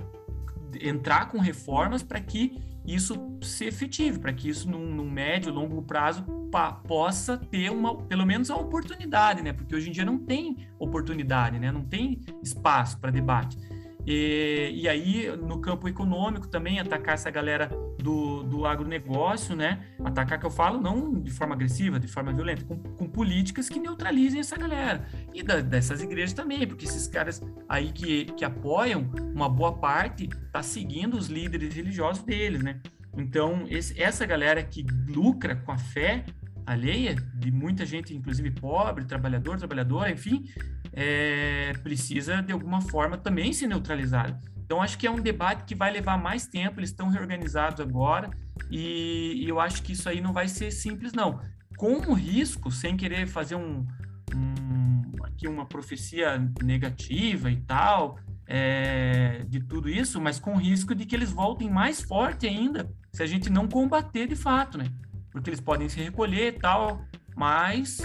entrar 0.82 1.30
com 1.30 1.40
reformas 1.40 2.02
para 2.02 2.20
que 2.20 2.62
isso 2.86 3.16
se 3.42 3.66
efetive, 3.66 4.20
para 4.20 4.34
que 4.34 4.50
isso, 4.50 4.70
num, 4.70 4.94
num 4.94 5.10
médio, 5.10 5.54
longo 5.54 5.82
prazo, 5.82 6.24
pa, 6.52 6.74
possa 6.74 7.38
ter 7.38 7.72
uma, 7.72 7.96
pelo 7.96 8.26
menos 8.26 8.52
a 8.52 8.56
oportunidade, 8.56 9.42
né? 9.42 9.54
Porque 9.54 9.74
hoje 9.74 9.90
em 9.90 9.92
dia 9.92 10.04
não 10.04 10.18
tem 10.18 10.68
oportunidade, 10.78 11.60
né? 11.60 11.72
Não 11.72 11.84
tem 11.86 12.20
espaço 12.42 13.00
para 13.00 13.10
debate. 13.10 13.58
E, 14.06 14.72
e, 14.74 14.90
aí, 14.90 15.32
no 15.38 15.60
campo 15.60 15.88
econômico 15.88 16.48
também, 16.48 16.80
atacar 16.80 17.14
essa 17.14 17.32
galera 17.32 17.72
do, 17.98 18.44
do 18.44 18.66
agronegócio, 18.66 19.56
né? 19.56 19.86
Atacar 20.04 20.40
que 20.40 20.46
eu 20.46 20.52
falo 20.52 20.82
não 20.82 21.22
de 21.22 21.32
forma 21.32 21.56
agressiva, 21.56 22.00
de 22.00 22.08
forma 22.08 22.34
violenta, 22.34 22.66
com, 22.66 22.78
com 22.78 23.08
políticas 23.08 23.70
que 23.70 23.80
neutralizem 23.80 24.42
essa 24.42 24.58
galera. 24.58 25.08
E 25.34 25.42
da, 25.42 25.62
dessas 25.62 26.02
igrejas 26.02 26.34
também, 26.34 26.68
porque 26.68 26.86
esses 26.86 27.08
caras 27.08 27.42
aí 27.70 27.92
que, 27.92 28.26
que 28.26 28.44
apoiam, 28.44 29.10
uma 29.34 29.48
boa 29.48 29.74
parte 29.74 30.28
tá 30.52 30.62
seguindo 30.62 31.16
os 31.16 31.28
líderes 31.28 31.74
religiosos 31.74 32.24
deles, 32.24 32.62
né? 32.62 32.82
Então, 33.16 33.66
esse, 33.70 34.02
essa 34.02 34.26
galera 34.26 34.62
que 34.64 34.86
lucra 35.08 35.56
com 35.56 35.72
a 35.72 35.78
fé 35.78 36.26
alheia, 36.66 37.16
de 37.36 37.52
muita 37.52 37.86
gente, 37.86 38.16
inclusive 38.16 38.52
pobre, 38.52 39.06
trabalhador, 39.06 39.58
trabalhadora, 39.58 40.12
enfim, 40.12 40.46
é, 40.94 41.74
precisa 41.82 42.42
de 42.42 42.54
alguma 42.54 42.82
forma 42.82 43.18
também 43.18 43.52
ser 43.52 43.68
neutralizado. 43.68 44.38
Então, 44.64 44.82
acho 44.82 44.98
que 44.98 45.06
é 45.06 45.12
um 45.12 45.20
debate 45.20 45.66
que 45.66 45.76
vai 45.76 45.92
levar 45.92 46.18
mais 46.18 46.48
tempo, 46.48 46.80
eles 46.80 46.90
estão 46.90 47.10
reorganizados 47.10 47.82
agora, 47.82 48.30
e, 48.72 49.44
e 49.44 49.50
eu 49.50 49.60
acho 49.60 49.84
que 49.84 49.92
isso 49.92 50.08
aí 50.08 50.22
não 50.22 50.32
vai 50.32 50.48
ser 50.48 50.72
simples, 50.72 51.14
não. 51.14 51.40
Com 51.78 51.96
o 51.96 52.14
risco, 52.14 52.72
sem 52.72 52.96
querer 52.96 53.28
fazer 53.28 53.56
um, 53.56 53.86
um 54.34 55.24
aqui 55.24 55.48
uma 55.48 55.66
profecia 55.66 56.40
negativa 56.62 57.52
e 57.52 57.58
tal, 57.58 58.18
é, 58.48 59.44
de 59.48 59.60
tudo 59.60 59.90
isso, 59.90 60.22
mas 60.22 60.40
com 60.40 60.54
o 60.54 60.58
risco 60.58 60.94
de 60.94 61.06
que 61.06 61.16
eles 61.16 61.32
voltem 61.32 61.70
mais 61.70 62.02
forte 62.02 62.48
ainda 62.48 62.90
se 63.12 63.22
a 63.24 63.26
gente 63.26 63.50
não 63.50 63.68
combater 63.68 64.28
de 64.28 64.36
fato, 64.36 64.78
né? 64.78 64.86
Porque 65.32 65.50
eles 65.50 65.62
podem 65.62 65.90
se 65.90 66.00
recolher 66.00 66.56
e 66.56 66.60
tal, 66.60 67.06
mas 67.36 68.02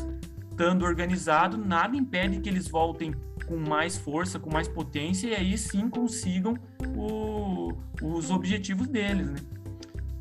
estando 0.58 0.84
organizado, 0.84 1.56
nada 1.56 1.96
impede 1.96 2.40
que 2.40 2.48
eles 2.48 2.66
voltem 2.66 3.14
com 3.46 3.56
mais 3.56 3.96
força, 3.96 4.40
com 4.40 4.52
mais 4.52 4.66
potência 4.66 5.28
e 5.28 5.34
aí 5.36 5.56
sim 5.56 5.88
consigam 5.88 6.54
o, 6.96 7.72
os 8.02 8.28
objetivos 8.32 8.88
deles, 8.88 9.30
né? 9.30 9.38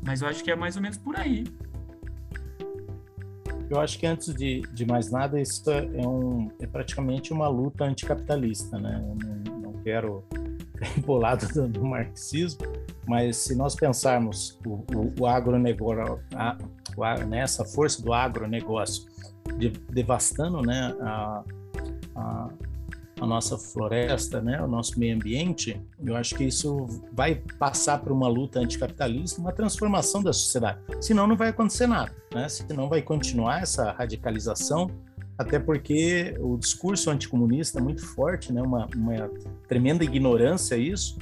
Mas 0.00 0.22
eu 0.22 0.28
acho 0.28 0.44
que 0.44 0.50
é 0.52 0.54
mais 0.54 0.76
ou 0.76 0.82
menos 0.82 0.96
por 0.96 1.16
aí. 1.16 1.44
Eu 3.68 3.80
acho 3.80 3.98
que 3.98 4.06
antes 4.06 4.32
de, 4.32 4.62
de 4.72 4.86
mais 4.86 5.10
nada, 5.10 5.40
isso 5.40 5.68
é, 5.72 6.06
um, 6.06 6.48
é 6.60 6.68
praticamente 6.68 7.32
uma 7.32 7.48
luta 7.48 7.84
anticapitalista, 7.84 8.78
né? 8.78 8.94
Eu 8.94 9.52
não, 9.52 9.60
não 9.60 9.72
quero 9.82 10.22
embolado 10.96 11.48
do, 11.48 11.66
do 11.66 11.84
marxismo, 11.84 12.60
mas 13.08 13.38
se 13.38 13.56
nós 13.56 13.74
pensarmos 13.74 14.56
o, 14.64 14.84
o, 14.94 15.14
o 15.20 15.26
agronegócio, 15.26 16.20
né, 17.28 17.44
força 17.74 18.00
do 18.00 18.12
agronegócio 18.12 19.17
de, 19.58 19.70
devastando 19.90 20.62
né, 20.62 20.94
a, 21.00 21.44
a, 22.14 22.48
a, 23.20 23.26
nossa 23.26 23.58
floresta, 23.58 24.40
né, 24.40 24.62
o 24.62 24.68
nosso 24.68 24.98
meio 24.98 25.16
ambiente, 25.16 25.80
eu 26.02 26.16
acho 26.16 26.34
que 26.36 26.44
isso 26.44 26.86
vai 27.12 27.42
passar 27.58 27.98
por 27.98 28.12
uma 28.12 28.28
luta 28.28 28.60
anticapitalista, 28.60 29.40
uma 29.40 29.52
transformação 29.52 30.22
da 30.22 30.32
sociedade. 30.32 30.78
Senão 31.00 31.26
não 31.26 31.36
vai 31.36 31.48
acontecer 31.48 31.86
nada, 31.86 32.12
né? 32.32 32.48
senão 32.48 32.88
vai 32.88 33.02
continuar 33.02 33.62
essa 33.62 33.90
radicalização, 33.90 34.90
até 35.36 35.58
porque 35.58 36.34
o 36.40 36.56
discurso 36.56 37.10
anticomunista 37.10 37.78
é 37.78 37.82
muito 37.82 38.04
forte, 38.06 38.52
né? 38.52 38.62
uma, 38.62 38.88
uma 38.94 39.30
tremenda 39.68 40.04
ignorância 40.04 40.76
isso, 40.76 41.18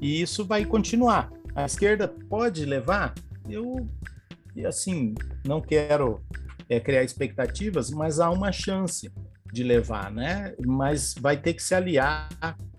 e 0.00 0.20
isso 0.20 0.44
vai 0.44 0.64
continuar. 0.64 1.32
A 1.54 1.64
esquerda 1.64 2.06
pode 2.28 2.64
levar? 2.64 3.14
Eu, 3.48 3.88
assim, 4.66 5.14
não 5.44 5.60
quero 5.60 6.20
é, 6.68 6.80
criar 6.80 7.02
expectativas, 7.02 7.90
mas 7.90 8.20
há 8.20 8.30
uma 8.30 8.52
chance 8.52 9.10
de 9.52 9.62
levar, 9.62 10.10
né? 10.10 10.54
Mas 10.64 11.14
vai 11.20 11.36
ter 11.36 11.54
que 11.54 11.62
se 11.62 11.74
aliar 11.74 12.28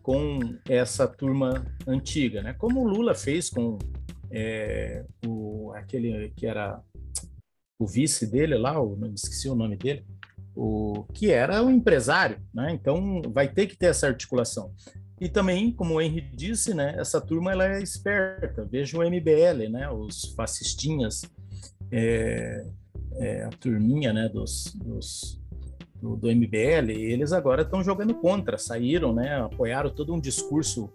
com 0.02 0.40
essa 0.68 1.08
turma 1.08 1.66
antiga, 1.88 2.42
né? 2.42 2.54
Como 2.54 2.82
o 2.82 2.88
Lula 2.88 3.16
fez 3.16 3.50
com 3.50 3.78
é, 4.32 5.06
o, 5.26 5.72
aquele 5.76 6.30
que 6.36 6.46
era 6.46 6.82
o 7.80 7.88
vice 7.88 8.26
dele 8.26 8.56
lá, 8.56 8.82
o, 8.82 8.98
esqueci 9.14 9.50
o 9.50 9.56
nome 9.56 9.78
dele, 9.78 10.06
o 10.56 11.06
que 11.14 11.32
era 11.32 11.64
o 11.64 11.70
empresário, 11.70 12.40
né? 12.54 12.72
Então 12.72 13.22
vai 13.32 13.48
ter 13.48 13.68
que 13.68 13.78
ter 13.78 13.88
essa 13.88 14.08
articulação. 14.08 14.74
E 15.20 15.28
também, 15.28 15.72
como 15.72 15.96
o 15.96 16.02
Henry 16.02 16.22
disse, 16.22 16.74
né? 16.74 16.96
Essa 16.98 17.20
turma 17.20 17.52
ela 17.52 17.66
é 17.68 17.82
esperta. 17.82 18.66
Veja 18.66 18.98
o 18.98 19.04
MBL, 19.04 19.70
né? 19.70 19.90
Os 19.90 20.34
fascistinhas 20.36 21.22
é, 21.92 22.66
é, 23.20 23.44
a 23.44 23.50
turminha 23.50 24.14
né, 24.14 24.30
dos, 24.30 24.74
dos 24.76 25.42
do, 26.02 26.16
do, 26.16 26.28
MBL, 26.28 26.92
eles 26.92 27.34
agora 27.34 27.64
estão 27.64 27.84
jogando 27.84 28.14
contra, 28.14 28.58
saíram, 28.58 29.14
né, 29.14 29.42
apoiaram 29.42 29.90
todo 29.90 30.14
um 30.14 30.20
discurso 30.20 30.92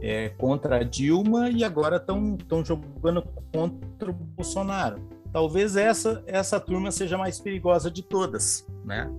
é, 0.00 0.30
contra 0.30 0.76
a 0.76 0.82
Dilma 0.82 1.50
e 1.50 1.64
agora 1.64 1.96
estão 1.96 2.64
jogando 2.64 3.22
contra 3.52 4.10
o 4.10 4.14
Bolsonaro. 4.14 5.00
Talvez 5.32 5.76
essa, 5.76 6.22
essa 6.26 6.58
turma 6.58 6.90
seja 6.90 7.18
mais 7.18 7.38
perigosa 7.38 7.90
de 7.90 8.02
todas, 8.02 8.66
né? 8.84 9.10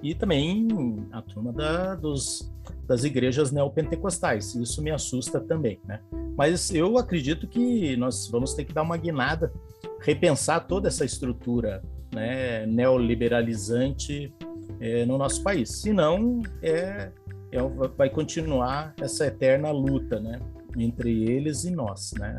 E 0.00 0.14
também 0.14 0.68
a 1.10 1.20
turma 1.22 1.52
da, 1.52 1.96
dos, 1.96 2.52
das 2.86 3.02
igrejas 3.02 3.50
neopentecostais, 3.50 4.54
isso 4.54 4.80
me 4.80 4.92
assusta 4.92 5.40
também, 5.40 5.80
né? 5.84 6.00
Mas 6.36 6.72
eu 6.72 6.98
acredito 6.98 7.48
que 7.48 7.96
nós 7.96 8.28
vamos 8.28 8.54
ter 8.54 8.64
que 8.64 8.72
dar 8.72 8.82
uma 8.82 8.96
guinada, 8.96 9.52
repensar 10.00 10.60
toda 10.68 10.86
essa 10.86 11.04
estrutura 11.04 11.82
né, 12.16 12.64
neoliberalizante 12.64 14.32
é, 14.80 15.04
no 15.04 15.18
nosso 15.18 15.42
país. 15.42 15.82
Senão, 15.82 16.40
é, 16.62 17.12
é, 17.52 17.62
vai 17.94 18.08
continuar 18.08 18.94
essa 18.98 19.26
eterna 19.26 19.70
luta 19.70 20.18
né, 20.18 20.40
entre 20.78 21.24
eles 21.24 21.64
e 21.64 21.70
nós. 21.70 22.12
Né? 22.18 22.38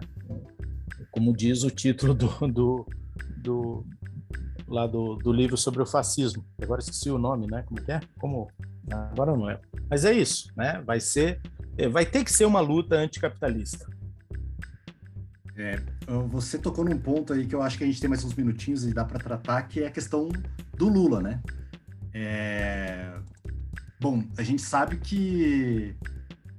Como 1.11 1.31
diz 1.31 1.63
o 1.63 1.69
título 1.69 2.15
do, 2.15 2.27
do, 2.47 2.85
do 3.37 3.85
lá 4.67 4.87
do, 4.87 5.15
do, 5.15 5.31
livro 5.31 5.55
sobre 5.55 5.83
o 5.83 5.85
fascismo. 5.85 6.43
Agora 6.59 6.81
esqueci 6.81 7.11
o 7.11 7.19
nome, 7.19 7.45
né? 7.45 7.63
Como 7.67 7.79
é? 7.87 7.99
Como 8.19 8.47
agora 8.91 9.37
não 9.37 9.49
é. 9.49 9.59
Mas 9.89 10.03
é 10.05 10.11
isso, 10.11 10.51
né? 10.57 10.81
Vai 10.85 10.99
ser, 10.99 11.39
é, 11.77 11.87
vai 11.87 12.05
ter 12.05 12.23
que 12.23 12.33
ser 12.33 12.45
uma 12.45 12.59
luta 12.59 12.95
anticapitalista. 12.95 13.87
É, 15.57 15.81
você 16.29 16.59
tocou 16.59 16.85
num 16.85 16.97
ponto 16.97 17.33
aí 17.33 17.47
que 17.47 17.55
eu 17.55 17.63
acho 17.63 17.79
que 17.79 17.83
a 17.83 17.87
gente 17.87 17.99
tem 17.99 18.07
mais 18.07 18.23
uns 18.23 18.35
minutinhos 18.35 18.85
e 18.85 18.93
dá 18.93 19.03
para 19.03 19.17
tratar, 19.17 19.63
que 19.63 19.81
é 19.81 19.87
a 19.87 19.91
questão 19.91 20.29
do 20.75 20.87
Lula, 20.87 21.19
né? 21.19 21.41
É... 22.13 23.11
Bom, 23.99 24.23
a 24.37 24.43
gente 24.43 24.61
sabe 24.61 24.97
que 24.97 25.95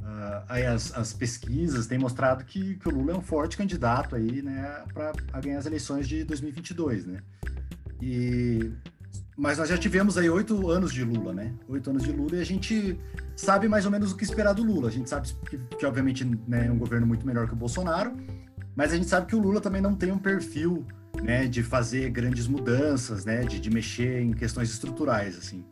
uh, 0.00 0.72
as, 0.74 0.92
as, 0.96 1.12
pesquisas 1.12 1.86
têm 1.86 1.96
mostrado 1.96 2.44
que, 2.44 2.74
que, 2.74 2.88
o 2.88 2.90
Lula 2.90 3.12
é 3.12 3.16
um 3.16 3.22
forte 3.22 3.56
candidato 3.56 4.16
aí, 4.16 4.42
né, 4.42 4.84
para 4.92 5.40
ganhar 5.40 5.58
as 5.58 5.66
eleições 5.66 6.08
de 6.08 6.24
2022, 6.24 7.06
né? 7.06 7.20
E 8.02 8.72
mas 9.36 9.58
nós 9.58 9.68
já 9.68 9.78
tivemos 9.78 10.18
aí 10.18 10.28
oito 10.28 10.68
anos 10.68 10.92
de 10.92 11.04
Lula, 11.04 11.32
né? 11.32 11.54
Oito 11.68 11.90
anos 11.90 12.02
de 12.02 12.10
Lula 12.10 12.34
e 12.34 12.40
a 12.40 12.44
gente 12.44 12.98
sabe 13.36 13.68
mais 13.68 13.84
ou 13.84 13.90
menos 13.92 14.10
o 14.10 14.16
que 14.16 14.24
esperar 14.24 14.52
do 14.52 14.64
Lula. 14.64 14.88
A 14.88 14.90
gente 14.90 15.08
sabe 15.08 15.28
que, 15.48 15.56
que 15.56 15.86
obviamente, 15.86 16.24
né, 16.48 16.66
é 16.66 16.72
um 16.72 16.76
governo 16.76 17.06
muito 17.06 17.24
melhor 17.24 17.46
que 17.46 17.52
o 17.52 17.56
Bolsonaro, 17.56 18.16
mas 18.78 18.92
a 18.92 18.94
gente 18.96 19.08
sabe 19.08 19.26
que 19.26 19.34
o 19.34 19.40
Lula 19.40 19.60
também 19.60 19.82
não 19.82 19.92
tem 19.92 20.12
um 20.12 20.18
perfil 20.18 20.86
né, 21.20 21.48
de 21.48 21.64
fazer 21.64 22.10
grandes 22.10 22.46
mudanças, 22.46 23.24
né, 23.24 23.40
de, 23.40 23.58
de 23.58 23.70
mexer 23.70 24.20
em 24.20 24.32
questões 24.32 24.70
estruturais, 24.70 25.36
assim. 25.36 25.64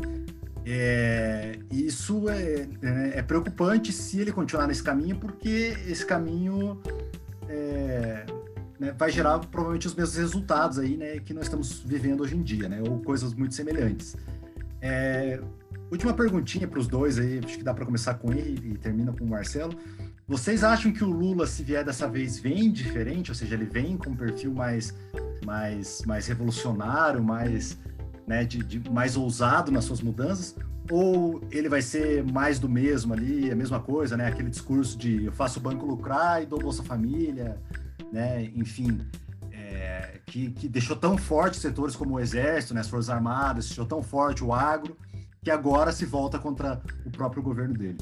É, 0.65 1.57
isso 1.71 2.29
é, 2.29 2.67
é, 2.83 3.19
é, 3.19 3.23
preocupante 3.23 3.93
se 3.93 4.19
ele 4.19 4.33
continuar 4.33 4.67
nesse 4.67 4.83
caminho, 4.83 5.21
porque 5.21 5.77
esse 5.87 6.05
caminho 6.05 6.83
é, 7.49 8.27
né, 8.77 8.93
vai 8.99 9.13
gerar 9.13 9.39
provavelmente 9.39 9.87
os 9.87 9.95
mesmos 9.95 10.17
resultados 10.17 10.77
aí, 10.81 10.97
né, 10.97 11.21
que 11.21 11.33
nós 11.33 11.45
estamos 11.45 11.85
vivendo 11.87 12.23
hoje 12.23 12.37
em 12.37 12.43
dia, 12.43 12.69
né, 12.69 12.83
ou 12.85 12.99
coisas 12.99 13.33
muito 13.35 13.55
semelhantes. 13.55 14.17
É, 14.81 15.41
última 15.93 16.13
perguntinha 16.13 16.67
para 16.67 16.81
os 16.81 16.89
dois 16.89 17.21
aí, 17.21 17.39
acho 17.39 17.57
que 17.57 17.63
dá 17.63 17.73
para 17.73 17.87
começar 17.87 18.15
com 18.15 18.33
ele 18.33 18.73
e 18.73 18.77
termina 18.77 19.13
com 19.13 19.25
o 19.25 19.29
Marcelo. 19.29 19.79
Vocês 20.29 20.65
acham 20.65 20.93
que 20.93 21.05
o 21.05 21.09
Lula, 21.09 21.47
se 21.47 21.63
vier 21.63 21.85
dessa 21.85 22.09
vez, 22.09 22.37
vem 22.37 22.73
diferente? 22.73 23.31
Ou 23.31 23.35
seja, 23.35 23.55
ele 23.55 23.65
vem 23.65 23.97
com 23.97 24.11
um 24.11 24.17
perfil 24.17 24.53
mais, 24.53 24.93
mais, 25.45 26.03
mais 26.05 26.27
revolucionário, 26.27 27.23
mais, 27.23 27.79
né, 28.27 28.45
de, 28.45 28.59
de, 28.59 28.91
mais 28.91 29.17
ousado 29.17 29.71
nas 29.71 29.85
suas 29.85 30.01
mudanças? 30.01 30.57
Ou 30.91 31.41
ele 31.53 31.69
vai 31.69 31.81
ser 31.81 32.25
mais 32.25 32.59
do 32.59 32.69
mesmo 32.69 33.15
ali, 33.15 33.53
a 33.53 33.55
mesma 33.55 33.79
coisa, 33.79 34.17
né? 34.17 34.27
Aquele 34.27 34.51
discurso 34.51 34.99
de 34.99 35.27
eu 35.27 35.33
faço 35.33 35.61
o 35.61 35.63
banco 35.63 35.87
lucrar 35.87 36.43
e 36.43 36.47
dou 36.47 36.59
Bolsa 36.59 36.83
Família, 36.83 37.57
né? 38.13 38.51
Enfim, 38.57 38.99
é, 39.53 40.19
que, 40.27 40.51
que 40.51 40.69
deixou 40.69 40.97
tão 40.97 41.17
forte 41.17 41.57
setores 41.57 41.95
como 41.95 42.17
o 42.17 42.21
Exército, 42.21 42.75
né, 42.75 42.81
as 42.81 42.89
Forças 42.89 43.11
Armadas, 43.11 43.67
deixou 43.67 43.87
tão 43.87 44.03
forte 44.03 44.43
o 44.43 44.53
agro, 44.53 44.97
que 45.41 45.53
agora 45.53 45.93
se 45.93 46.05
volta 46.05 46.37
contra 46.37 46.83
o 47.05 47.11
próprio 47.11 47.43
governo 47.45 47.75
dele. 47.75 47.99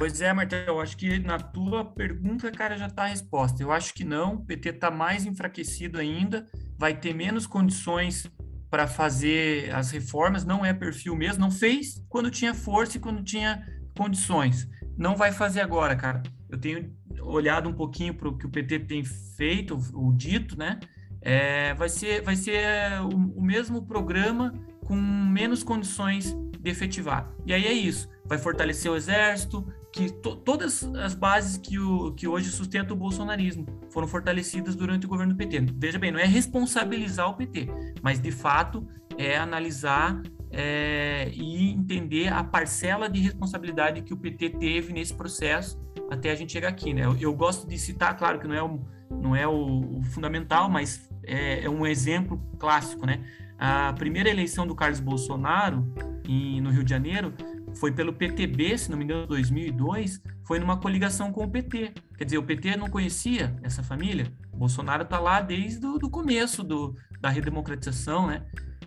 Pois 0.00 0.18
é, 0.22 0.32
Martel, 0.32 0.64
eu 0.66 0.80
acho 0.80 0.96
que 0.96 1.18
na 1.18 1.38
tua 1.38 1.84
pergunta, 1.84 2.50
cara, 2.50 2.74
já 2.78 2.86
está 2.86 3.02
a 3.02 3.08
resposta. 3.08 3.62
Eu 3.62 3.70
acho 3.70 3.92
que 3.92 4.02
não, 4.02 4.36
o 4.36 4.46
PT 4.46 4.70
está 4.70 4.90
mais 4.90 5.26
enfraquecido 5.26 5.98
ainda, 5.98 6.46
vai 6.78 6.96
ter 6.96 7.12
menos 7.12 7.46
condições 7.46 8.26
para 8.70 8.86
fazer 8.86 9.70
as 9.74 9.90
reformas, 9.90 10.42
não 10.42 10.64
é 10.64 10.72
perfil 10.72 11.14
mesmo, 11.14 11.42
não 11.42 11.50
fez 11.50 12.02
quando 12.08 12.30
tinha 12.30 12.54
força 12.54 12.96
e 12.96 13.00
quando 13.00 13.22
tinha 13.22 13.62
condições. 13.94 14.66
Não 14.96 15.14
vai 15.14 15.32
fazer 15.32 15.60
agora, 15.60 15.94
cara. 15.94 16.22
Eu 16.48 16.56
tenho 16.56 16.90
olhado 17.20 17.68
um 17.68 17.74
pouquinho 17.74 18.14
para 18.14 18.30
o 18.30 18.38
que 18.38 18.46
o 18.46 18.50
PT 18.50 18.78
tem 18.78 19.04
feito, 19.04 19.78
o 19.92 20.14
dito, 20.14 20.56
né? 20.56 20.80
É, 21.20 21.74
vai 21.74 21.90
ser, 21.90 22.22
vai 22.22 22.36
ser 22.36 22.58
o, 23.02 23.38
o 23.38 23.42
mesmo 23.42 23.84
programa 23.84 24.54
com 24.86 24.96
menos 24.96 25.62
condições 25.62 26.34
de 26.58 26.70
efetivar. 26.70 27.30
E 27.44 27.52
aí 27.52 27.66
é 27.66 27.72
isso. 27.72 28.08
Vai 28.24 28.38
fortalecer 28.38 28.90
o 28.90 28.96
exército, 28.96 29.66
que 29.92 30.10
to, 30.10 30.36
todas 30.36 30.84
as 30.94 31.14
bases 31.14 31.56
que, 31.56 31.78
o, 31.78 32.12
que 32.12 32.26
hoje 32.26 32.50
sustentam 32.50 32.96
o 32.96 32.98
bolsonarismo 32.98 33.66
foram 33.90 34.06
fortalecidas 34.06 34.76
durante 34.76 35.06
o 35.06 35.08
governo 35.08 35.32
do 35.32 35.36
PT. 35.36 35.66
Veja 35.74 35.98
bem, 35.98 36.12
não 36.12 36.20
é 36.20 36.24
responsabilizar 36.24 37.28
o 37.28 37.34
PT, 37.34 37.68
mas 38.02 38.20
de 38.20 38.30
fato 38.30 38.86
é 39.18 39.36
analisar 39.36 40.22
é, 40.50 41.30
e 41.32 41.70
entender 41.70 42.28
a 42.28 42.42
parcela 42.42 43.08
de 43.08 43.20
responsabilidade 43.20 44.02
que 44.02 44.12
o 44.12 44.16
PT 44.16 44.50
teve 44.50 44.92
nesse 44.92 45.14
processo 45.14 45.80
até 46.10 46.30
a 46.30 46.34
gente 46.34 46.52
chegar 46.52 46.68
aqui. 46.68 46.92
Né? 46.94 47.04
Eu, 47.04 47.16
eu 47.16 47.34
gosto 47.34 47.66
de 47.66 47.78
citar, 47.78 48.16
claro 48.16 48.38
que 48.38 48.48
não 48.48 48.54
é 48.54 48.62
o, 48.62 48.80
não 49.10 49.36
é 49.36 49.46
o, 49.46 49.98
o 49.98 50.02
fundamental, 50.04 50.68
mas 50.68 51.08
é, 51.24 51.64
é 51.64 51.70
um 51.70 51.86
exemplo 51.86 52.40
clássico. 52.58 53.06
Né? 53.06 53.24
A 53.58 53.92
primeira 53.92 54.28
eleição 54.28 54.66
do 54.66 54.74
Carlos 54.74 55.00
Bolsonaro 55.00 55.92
em, 56.24 56.60
no 56.60 56.70
Rio 56.70 56.84
de 56.84 56.90
Janeiro 56.90 57.32
foi 57.76 57.92
pelo 57.92 58.12
PTB, 58.12 58.76
se 58.76 58.90
não 58.90 58.98
me 58.98 59.04
engano, 59.04 59.26
2002, 59.26 60.20
foi 60.44 60.58
numa 60.58 60.76
coligação 60.76 61.32
com 61.32 61.44
o 61.44 61.50
PT. 61.50 61.92
Quer 62.16 62.24
dizer, 62.24 62.38
o 62.38 62.42
PT 62.42 62.76
não 62.76 62.88
conhecia 62.88 63.56
essa 63.62 63.82
família. 63.82 64.32
O 64.52 64.56
Bolsonaro 64.56 65.02
está 65.02 65.18
lá 65.18 65.40
desde 65.40 65.86
o 65.86 66.10
começo 66.10 66.62
do, 66.62 66.94
da 67.20 67.28
redemocratização, 67.28 68.26
né? 68.26 68.44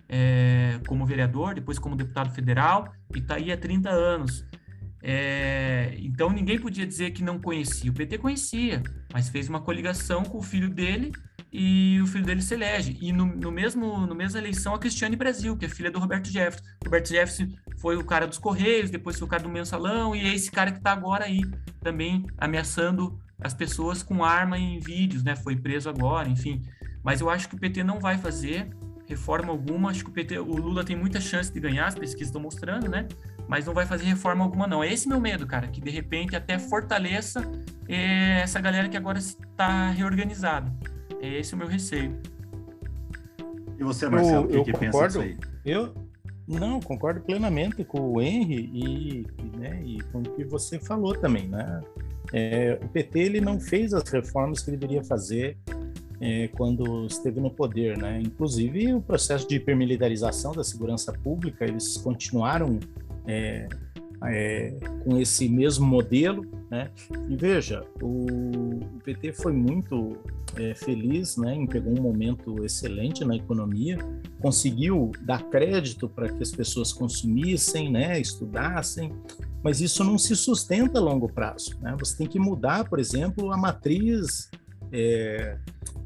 É, 0.08 0.78
como 0.86 1.06
vereador, 1.06 1.54
depois 1.54 1.78
como 1.78 1.96
deputado 1.96 2.30
federal, 2.30 2.92
e 3.14 3.18
está 3.18 3.36
aí 3.36 3.50
há 3.50 3.56
30 3.56 3.90
anos. 3.90 4.44
É, 5.06 5.96
então 5.98 6.30
ninguém 6.30 6.58
podia 6.58 6.86
dizer 6.86 7.10
que 7.10 7.22
não 7.22 7.38
conhecia. 7.38 7.90
O 7.90 7.94
PT 7.94 8.16
conhecia, 8.16 8.82
mas 9.12 9.28
fez 9.28 9.50
uma 9.50 9.60
coligação 9.60 10.22
com 10.22 10.38
o 10.38 10.42
filho 10.42 10.70
dele 10.70 11.12
e 11.52 12.00
o 12.02 12.06
filho 12.06 12.24
dele 12.24 12.40
se 12.40 12.54
elege. 12.54 12.96
E 12.98 13.12
no, 13.12 13.26
no 13.26 13.52
mesmo 13.52 14.06
no 14.06 14.14
mesma 14.14 14.38
eleição 14.38 14.74
a 14.74 14.78
Cristiane 14.78 15.14
Brasil, 15.14 15.58
que 15.58 15.66
é 15.66 15.68
filha 15.68 15.90
do 15.90 15.98
Roberto 15.98 16.30
Jefferson. 16.30 16.64
Roberto 16.82 17.08
Jefferson 17.10 17.54
foi 17.76 17.96
o 17.96 18.04
cara 18.04 18.26
dos 18.26 18.38
Correios, 18.38 18.90
depois 18.90 19.18
foi 19.18 19.26
o 19.26 19.30
cara 19.30 19.42
do 19.42 19.48
mensalão, 19.50 20.16
e 20.16 20.20
é 20.20 20.34
esse 20.34 20.50
cara 20.50 20.72
que 20.72 20.78
está 20.78 20.92
agora 20.92 21.26
aí 21.26 21.42
também 21.82 22.24
ameaçando 22.38 23.20
as 23.38 23.52
pessoas 23.52 24.02
com 24.02 24.24
arma 24.24 24.58
em 24.58 24.78
vídeos, 24.78 25.22
né? 25.22 25.36
Foi 25.36 25.54
preso 25.54 25.90
agora, 25.90 26.30
enfim. 26.30 26.62
Mas 27.02 27.20
eu 27.20 27.28
acho 27.28 27.46
que 27.46 27.56
o 27.56 27.58
PT 27.58 27.84
não 27.84 28.00
vai 28.00 28.16
fazer 28.16 28.70
reforma 29.06 29.52
alguma. 29.52 29.90
Acho 29.90 30.02
que 30.02 30.10
o 30.10 30.14
PT, 30.14 30.38
o 30.38 30.56
Lula 30.56 30.82
tem 30.82 30.96
muita 30.96 31.20
chance 31.20 31.52
de 31.52 31.60
ganhar, 31.60 31.88
as 31.88 31.94
pesquisas 31.94 32.28
estão 32.28 32.40
mostrando, 32.40 32.88
né? 32.88 33.06
Mas 33.48 33.66
não 33.66 33.74
vai 33.74 33.86
fazer 33.86 34.04
reforma 34.04 34.44
alguma, 34.44 34.66
não. 34.66 34.82
É 34.82 34.92
esse 34.92 35.08
meu 35.08 35.20
medo, 35.20 35.46
cara, 35.46 35.68
que 35.68 35.80
de 35.80 35.90
repente 35.90 36.34
até 36.34 36.58
fortaleça 36.58 37.42
é, 37.88 38.40
essa 38.40 38.60
galera 38.60 38.88
que 38.88 38.96
agora 38.96 39.18
está 39.18 39.90
reorganizada. 39.90 40.72
É 41.20 41.38
esse 41.38 41.54
o 41.54 41.56
meu 41.56 41.66
receio. 41.66 42.18
E 43.78 43.84
você, 43.84 44.08
Marcelo, 44.08 44.44
o 44.44 44.64
que, 44.64 44.72
que 44.72 44.78
pensa 44.78 45.06
disso 45.06 45.20
aí? 45.20 45.36
Eu, 45.64 45.94
não, 46.46 46.80
concordo 46.80 47.20
plenamente 47.20 47.84
com 47.84 48.00
o 48.00 48.20
Henry 48.20 48.70
e, 48.72 49.26
né, 49.56 49.82
e 49.84 50.00
com 50.12 50.18
o 50.18 50.22
que 50.22 50.44
você 50.44 50.78
falou 50.78 51.14
também, 51.14 51.48
né? 51.48 51.80
É, 52.32 52.78
o 52.82 52.88
PT 52.88 53.18
ele 53.18 53.40
não 53.40 53.60
fez 53.60 53.94
as 53.94 54.08
reformas 54.08 54.60
que 54.60 54.70
deveria 54.70 55.02
fazer 55.04 55.56
é, 56.20 56.48
quando 56.48 57.06
esteve 57.06 57.40
no 57.40 57.50
poder, 57.50 57.96
né? 57.98 58.20
Inclusive 58.20 58.94
o 58.94 59.00
processo 59.00 59.48
de 59.48 59.56
hipermilitarização 59.56 60.52
da 60.52 60.62
segurança 60.62 61.12
pública, 61.12 61.64
eles 61.64 61.96
continuaram 61.96 62.78
é, 63.26 63.68
é, 64.26 64.74
com 65.04 65.18
esse 65.18 65.48
mesmo 65.48 65.86
modelo, 65.86 66.44
né? 66.70 66.90
E 67.28 67.36
veja, 67.36 67.84
o, 68.00 68.80
PT 69.04 69.32
foi 69.34 69.52
muito 69.52 70.16
é, 70.56 70.74
feliz, 70.74 71.36
né? 71.36 71.54
Em 71.54 71.66
pegou 71.66 71.98
um 71.98 72.02
momento 72.02 72.64
excelente 72.64 73.24
na 73.24 73.36
economia, 73.36 73.98
conseguiu 74.40 75.12
dar 75.22 75.42
crédito 75.50 76.08
para 76.08 76.28
que 76.28 76.42
as 76.42 76.50
pessoas 76.50 76.92
consumissem, 76.92 77.90
né? 77.90 78.18
Estudassem, 78.18 79.12
mas 79.62 79.80
isso 79.80 80.02
não 80.02 80.16
se 80.18 80.34
sustenta 80.34 80.98
a 80.98 81.02
longo 81.02 81.28
prazo, 81.28 81.78
né? 81.80 81.94
Você 81.98 82.16
tem 82.16 82.26
que 82.26 82.38
mudar, 82.38 82.88
por 82.88 82.98
exemplo, 82.98 83.52
a 83.52 83.56
matriz 83.56 84.50
é, 84.92 85.58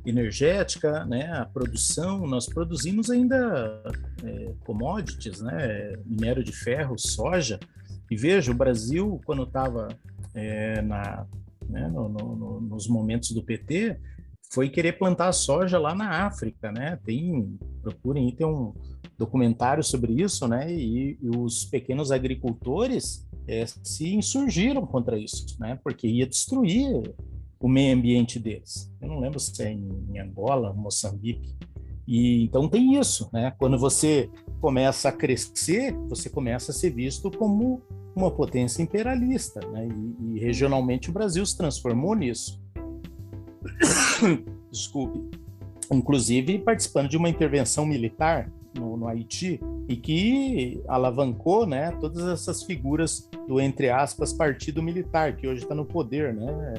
energética, 0.08 1.04
né, 1.04 1.32
a 1.32 1.44
produção, 1.44 2.26
nós 2.26 2.46
produzimos 2.46 3.10
ainda 3.10 3.82
é, 4.24 4.52
commodities, 4.64 5.40
né, 5.40 5.96
minério 6.04 6.42
de 6.42 6.52
ferro, 6.52 6.98
soja, 6.98 7.58
e 8.10 8.16
veja, 8.16 8.50
o 8.50 8.54
Brasil, 8.54 9.20
quando 9.24 9.42
estava 9.42 9.88
é, 10.34 10.80
na, 10.82 11.26
né, 11.68 11.88
no, 11.88 12.08
no, 12.08 12.60
nos 12.60 12.88
momentos 12.88 13.32
do 13.32 13.42
PT, 13.42 13.98
foi 14.50 14.68
querer 14.70 14.94
plantar 14.94 15.32
soja 15.32 15.78
lá 15.78 15.94
na 15.94 16.26
África, 16.26 16.72
né? 16.72 16.98
Tem, 17.04 17.58
procurem, 17.82 18.34
tem 18.34 18.46
um 18.46 18.72
documentário 19.18 19.84
sobre 19.84 20.22
isso, 20.22 20.48
né? 20.48 20.72
E, 20.72 21.18
e 21.20 21.36
os 21.36 21.64
pequenos 21.66 22.10
agricultores 22.10 23.28
é, 23.46 23.66
se 23.66 24.14
insurgiram 24.14 24.86
contra 24.86 25.18
isso, 25.18 25.56
né? 25.60 25.78
Porque 25.84 26.06
ia 26.06 26.26
destruir 26.26 27.14
o 27.60 27.68
meio 27.68 27.96
ambiente 27.96 28.38
deles. 28.38 28.92
Eu 29.00 29.08
não 29.08 29.18
lembro 29.18 29.40
se 29.40 29.62
é 29.62 29.72
em, 29.72 30.18
Angola, 30.18 30.72
Moçambique. 30.72 31.56
E 32.06 32.44
então 32.44 32.68
tem 32.68 32.98
isso, 32.98 33.28
né? 33.32 33.52
Quando 33.58 33.78
você 33.78 34.30
começa 34.60 35.08
a 35.08 35.12
crescer, 35.12 35.94
você 36.08 36.30
começa 36.30 36.70
a 36.70 36.74
ser 36.74 36.90
visto 36.90 37.30
como 37.30 37.82
uma 38.16 38.30
potência 38.30 38.82
imperialista, 38.82 39.60
né? 39.68 39.86
E, 39.86 40.36
e 40.36 40.38
regionalmente 40.38 41.10
o 41.10 41.12
Brasil 41.12 41.44
se 41.44 41.56
transformou 41.56 42.14
nisso. 42.14 42.60
Desculpe. 44.70 45.20
Inclusive 45.90 46.58
participando 46.58 47.08
de 47.08 47.16
uma 47.16 47.28
intervenção 47.28 47.84
militar 47.84 48.50
no, 48.74 48.96
no, 48.96 49.08
Haiti 49.08 49.60
e 49.88 49.96
que 49.96 50.82
alavancou, 50.86 51.66
né, 51.66 51.90
todas 51.92 52.26
essas 52.26 52.62
figuras 52.62 53.28
do 53.46 53.60
entre 53.60 53.88
aspas 53.90 54.32
partido 54.32 54.82
militar 54.82 55.36
que 55.36 55.48
hoje 55.48 55.62
está 55.62 55.74
no 55.74 55.84
poder, 55.84 56.34
né? 56.34 56.74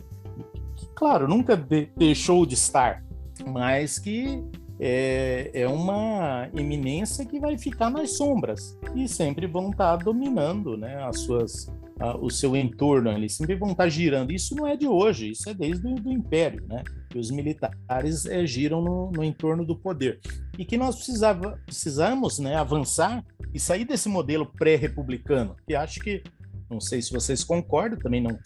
Que, 0.79 0.87
claro, 0.95 1.27
nunca 1.27 1.57
de, 1.57 1.89
deixou 1.97 2.45
de 2.45 2.53
estar, 2.53 3.03
mas 3.45 3.99
que 3.99 4.41
é, 4.79 5.51
é 5.53 5.67
uma 5.67 6.49
eminência 6.55 7.25
que 7.25 7.37
vai 7.37 7.57
ficar 7.57 7.89
nas 7.89 8.15
sombras 8.15 8.79
e 8.95 9.09
sempre 9.09 9.45
vão 9.45 9.71
estar 9.71 9.97
dominando 9.97 10.77
né, 10.77 11.03
as 11.03 11.19
suas, 11.19 11.65
uh, 11.99 12.17
o 12.21 12.29
seu 12.29 12.55
entorno, 12.55 13.11
eles 13.11 13.35
sempre 13.35 13.55
vão 13.55 13.71
estar 13.71 13.89
girando. 13.89 14.31
Isso 14.31 14.55
não 14.55 14.65
é 14.65 14.77
de 14.77 14.87
hoje, 14.87 15.31
isso 15.31 15.49
é 15.49 15.53
desde 15.53 15.85
o 15.85 15.95
do 15.95 16.11
Império, 16.11 16.65
né? 16.67 16.81
que 17.09 17.17
os 17.17 17.29
militares 17.29 18.25
é, 18.25 18.45
giram 18.45 18.81
no, 18.81 19.11
no, 19.11 19.23
entorno 19.23 19.65
do 19.65 19.75
poder. 19.75 20.19
E 20.57 20.63
que 20.63 20.77
nós 20.77 20.95
precisava, 20.95 21.59
precisamos 21.65 22.39
né, 22.39 22.55
avançar 22.55 23.25
e 23.53 23.59
sair 23.59 23.83
desse 23.83 24.07
modelo 24.07 24.45
pré-republicano, 24.45 25.55
que 25.67 25.75
acho 25.75 25.99
que, 25.99 26.23
não 26.69 26.79
sei 26.79 27.01
se 27.01 27.11
vocês 27.11 27.43
concordam, 27.43 27.99
também 27.99 28.21
não 28.21 28.37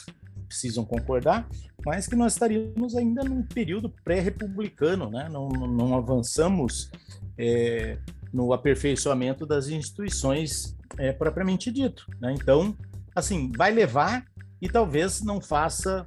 precisam 0.44 0.86
concordar, 0.86 1.48
mas 1.86 2.08
que 2.08 2.16
nós 2.16 2.34
estaríamos 2.34 2.96
ainda 2.96 3.24
num 3.24 3.44
período 3.44 3.90
pré-republicano, 4.04 5.10
né? 5.10 5.28
não, 5.30 5.50
não 5.50 5.96
avançamos 5.96 6.90
é, 7.38 7.98
no 8.32 8.54
aperfeiçoamento 8.54 9.46
das 9.46 9.68
instituições 9.68 10.76
é, 10.98 11.12
propriamente 11.12 11.72
dito. 11.72 12.06
Né? 12.20 12.34
Então, 12.34 12.76
assim, 13.16 13.52
vai 13.56 13.72
levar 13.72 14.26
e 14.62 14.70
talvez 14.70 15.22
não 15.22 15.42
faça 15.42 16.06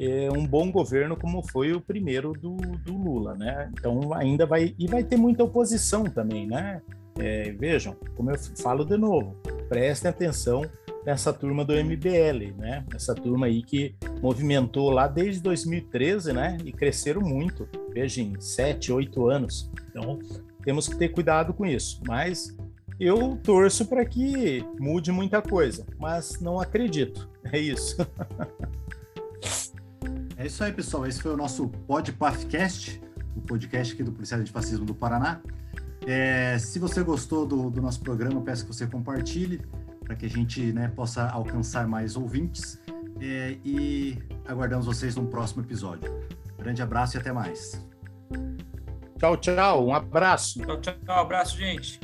é, 0.00 0.30
um 0.32 0.46
bom 0.46 0.72
governo 0.72 1.14
como 1.14 1.46
foi 1.46 1.72
o 1.74 1.80
primeiro 1.80 2.32
do, 2.32 2.56
do, 2.56 2.96
Lula, 2.96 3.34
né? 3.34 3.70
Então 3.72 4.14
ainda 4.14 4.46
vai 4.46 4.74
e 4.78 4.86
vai 4.86 5.04
ter 5.04 5.18
muita 5.18 5.44
oposição 5.44 6.04
também, 6.04 6.46
né? 6.46 6.80
É, 7.18 7.52
vejam, 7.52 7.94
como 8.16 8.30
eu 8.30 8.38
falo 8.62 8.82
de 8.86 8.96
novo, 8.96 9.36
prestem 9.68 10.08
atenção 10.08 10.62
nessa 11.04 11.32
turma 11.32 11.64
do 11.64 11.72
MBL, 11.72 12.54
né? 12.56 12.84
Essa 12.94 13.14
turma 13.14 13.46
aí 13.46 13.62
que 13.62 13.94
movimentou 14.20 14.90
lá 14.90 15.06
desde 15.06 15.40
2013, 15.42 16.32
né? 16.32 16.58
E 16.64 16.72
cresceram 16.72 17.20
muito, 17.20 17.68
veja, 17.92 18.20
em 18.20 18.38
sete, 18.40 18.92
oito 18.92 19.28
anos. 19.28 19.70
Então, 19.88 20.18
temos 20.62 20.88
que 20.88 20.96
ter 20.96 21.08
cuidado 21.08 21.54
com 21.54 21.64
isso. 21.64 22.00
Mas 22.06 22.56
eu 22.98 23.38
torço 23.42 23.86
para 23.86 24.04
que 24.04 24.64
mude 24.78 25.10
muita 25.10 25.40
coisa, 25.40 25.86
mas 25.98 26.38
não 26.40 26.60
acredito. 26.60 27.28
É 27.52 27.58
isso. 27.58 27.96
É 30.36 30.46
isso 30.46 30.64
aí, 30.64 30.72
pessoal. 30.72 31.06
Esse 31.06 31.20
foi 31.20 31.32
o 31.32 31.36
nosso 31.36 31.68
Podpafcast, 31.86 32.98
o 33.36 33.42
podcast 33.42 33.92
aqui 33.92 34.02
do 34.02 34.10
Policial 34.10 34.42
de 34.42 34.50
Fascismo 34.50 34.86
do 34.86 34.94
Paraná. 34.94 35.40
É, 36.06 36.58
se 36.58 36.78
você 36.78 37.02
gostou 37.02 37.46
do, 37.46 37.70
do, 37.70 37.82
nosso 37.82 38.00
programa, 38.00 38.40
peço 38.40 38.64
que 38.64 38.74
você 38.74 38.86
compartilhe 38.86 39.60
para 40.10 40.16
que 40.16 40.26
a 40.26 40.28
gente 40.28 40.72
né, 40.72 40.88
possa 40.88 41.28
alcançar 41.28 41.86
mais 41.86 42.16
ouvintes. 42.16 42.82
É, 43.20 43.56
e 43.64 44.18
aguardamos 44.44 44.86
vocês 44.86 45.14
no 45.14 45.24
próximo 45.24 45.62
episódio. 45.62 46.12
Grande 46.58 46.82
abraço 46.82 47.16
e 47.16 47.20
até 47.20 47.30
mais. 47.30 47.80
Tchau, 49.20 49.36
tchau. 49.36 49.86
Um 49.86 49.94
abraço. 49.94 50.58
Tchau, 50.58 50.80
tchau. 50.80 50.94
Um 51.08 51.12
abraço, 51.12 51.56
gente. 51.56 52.00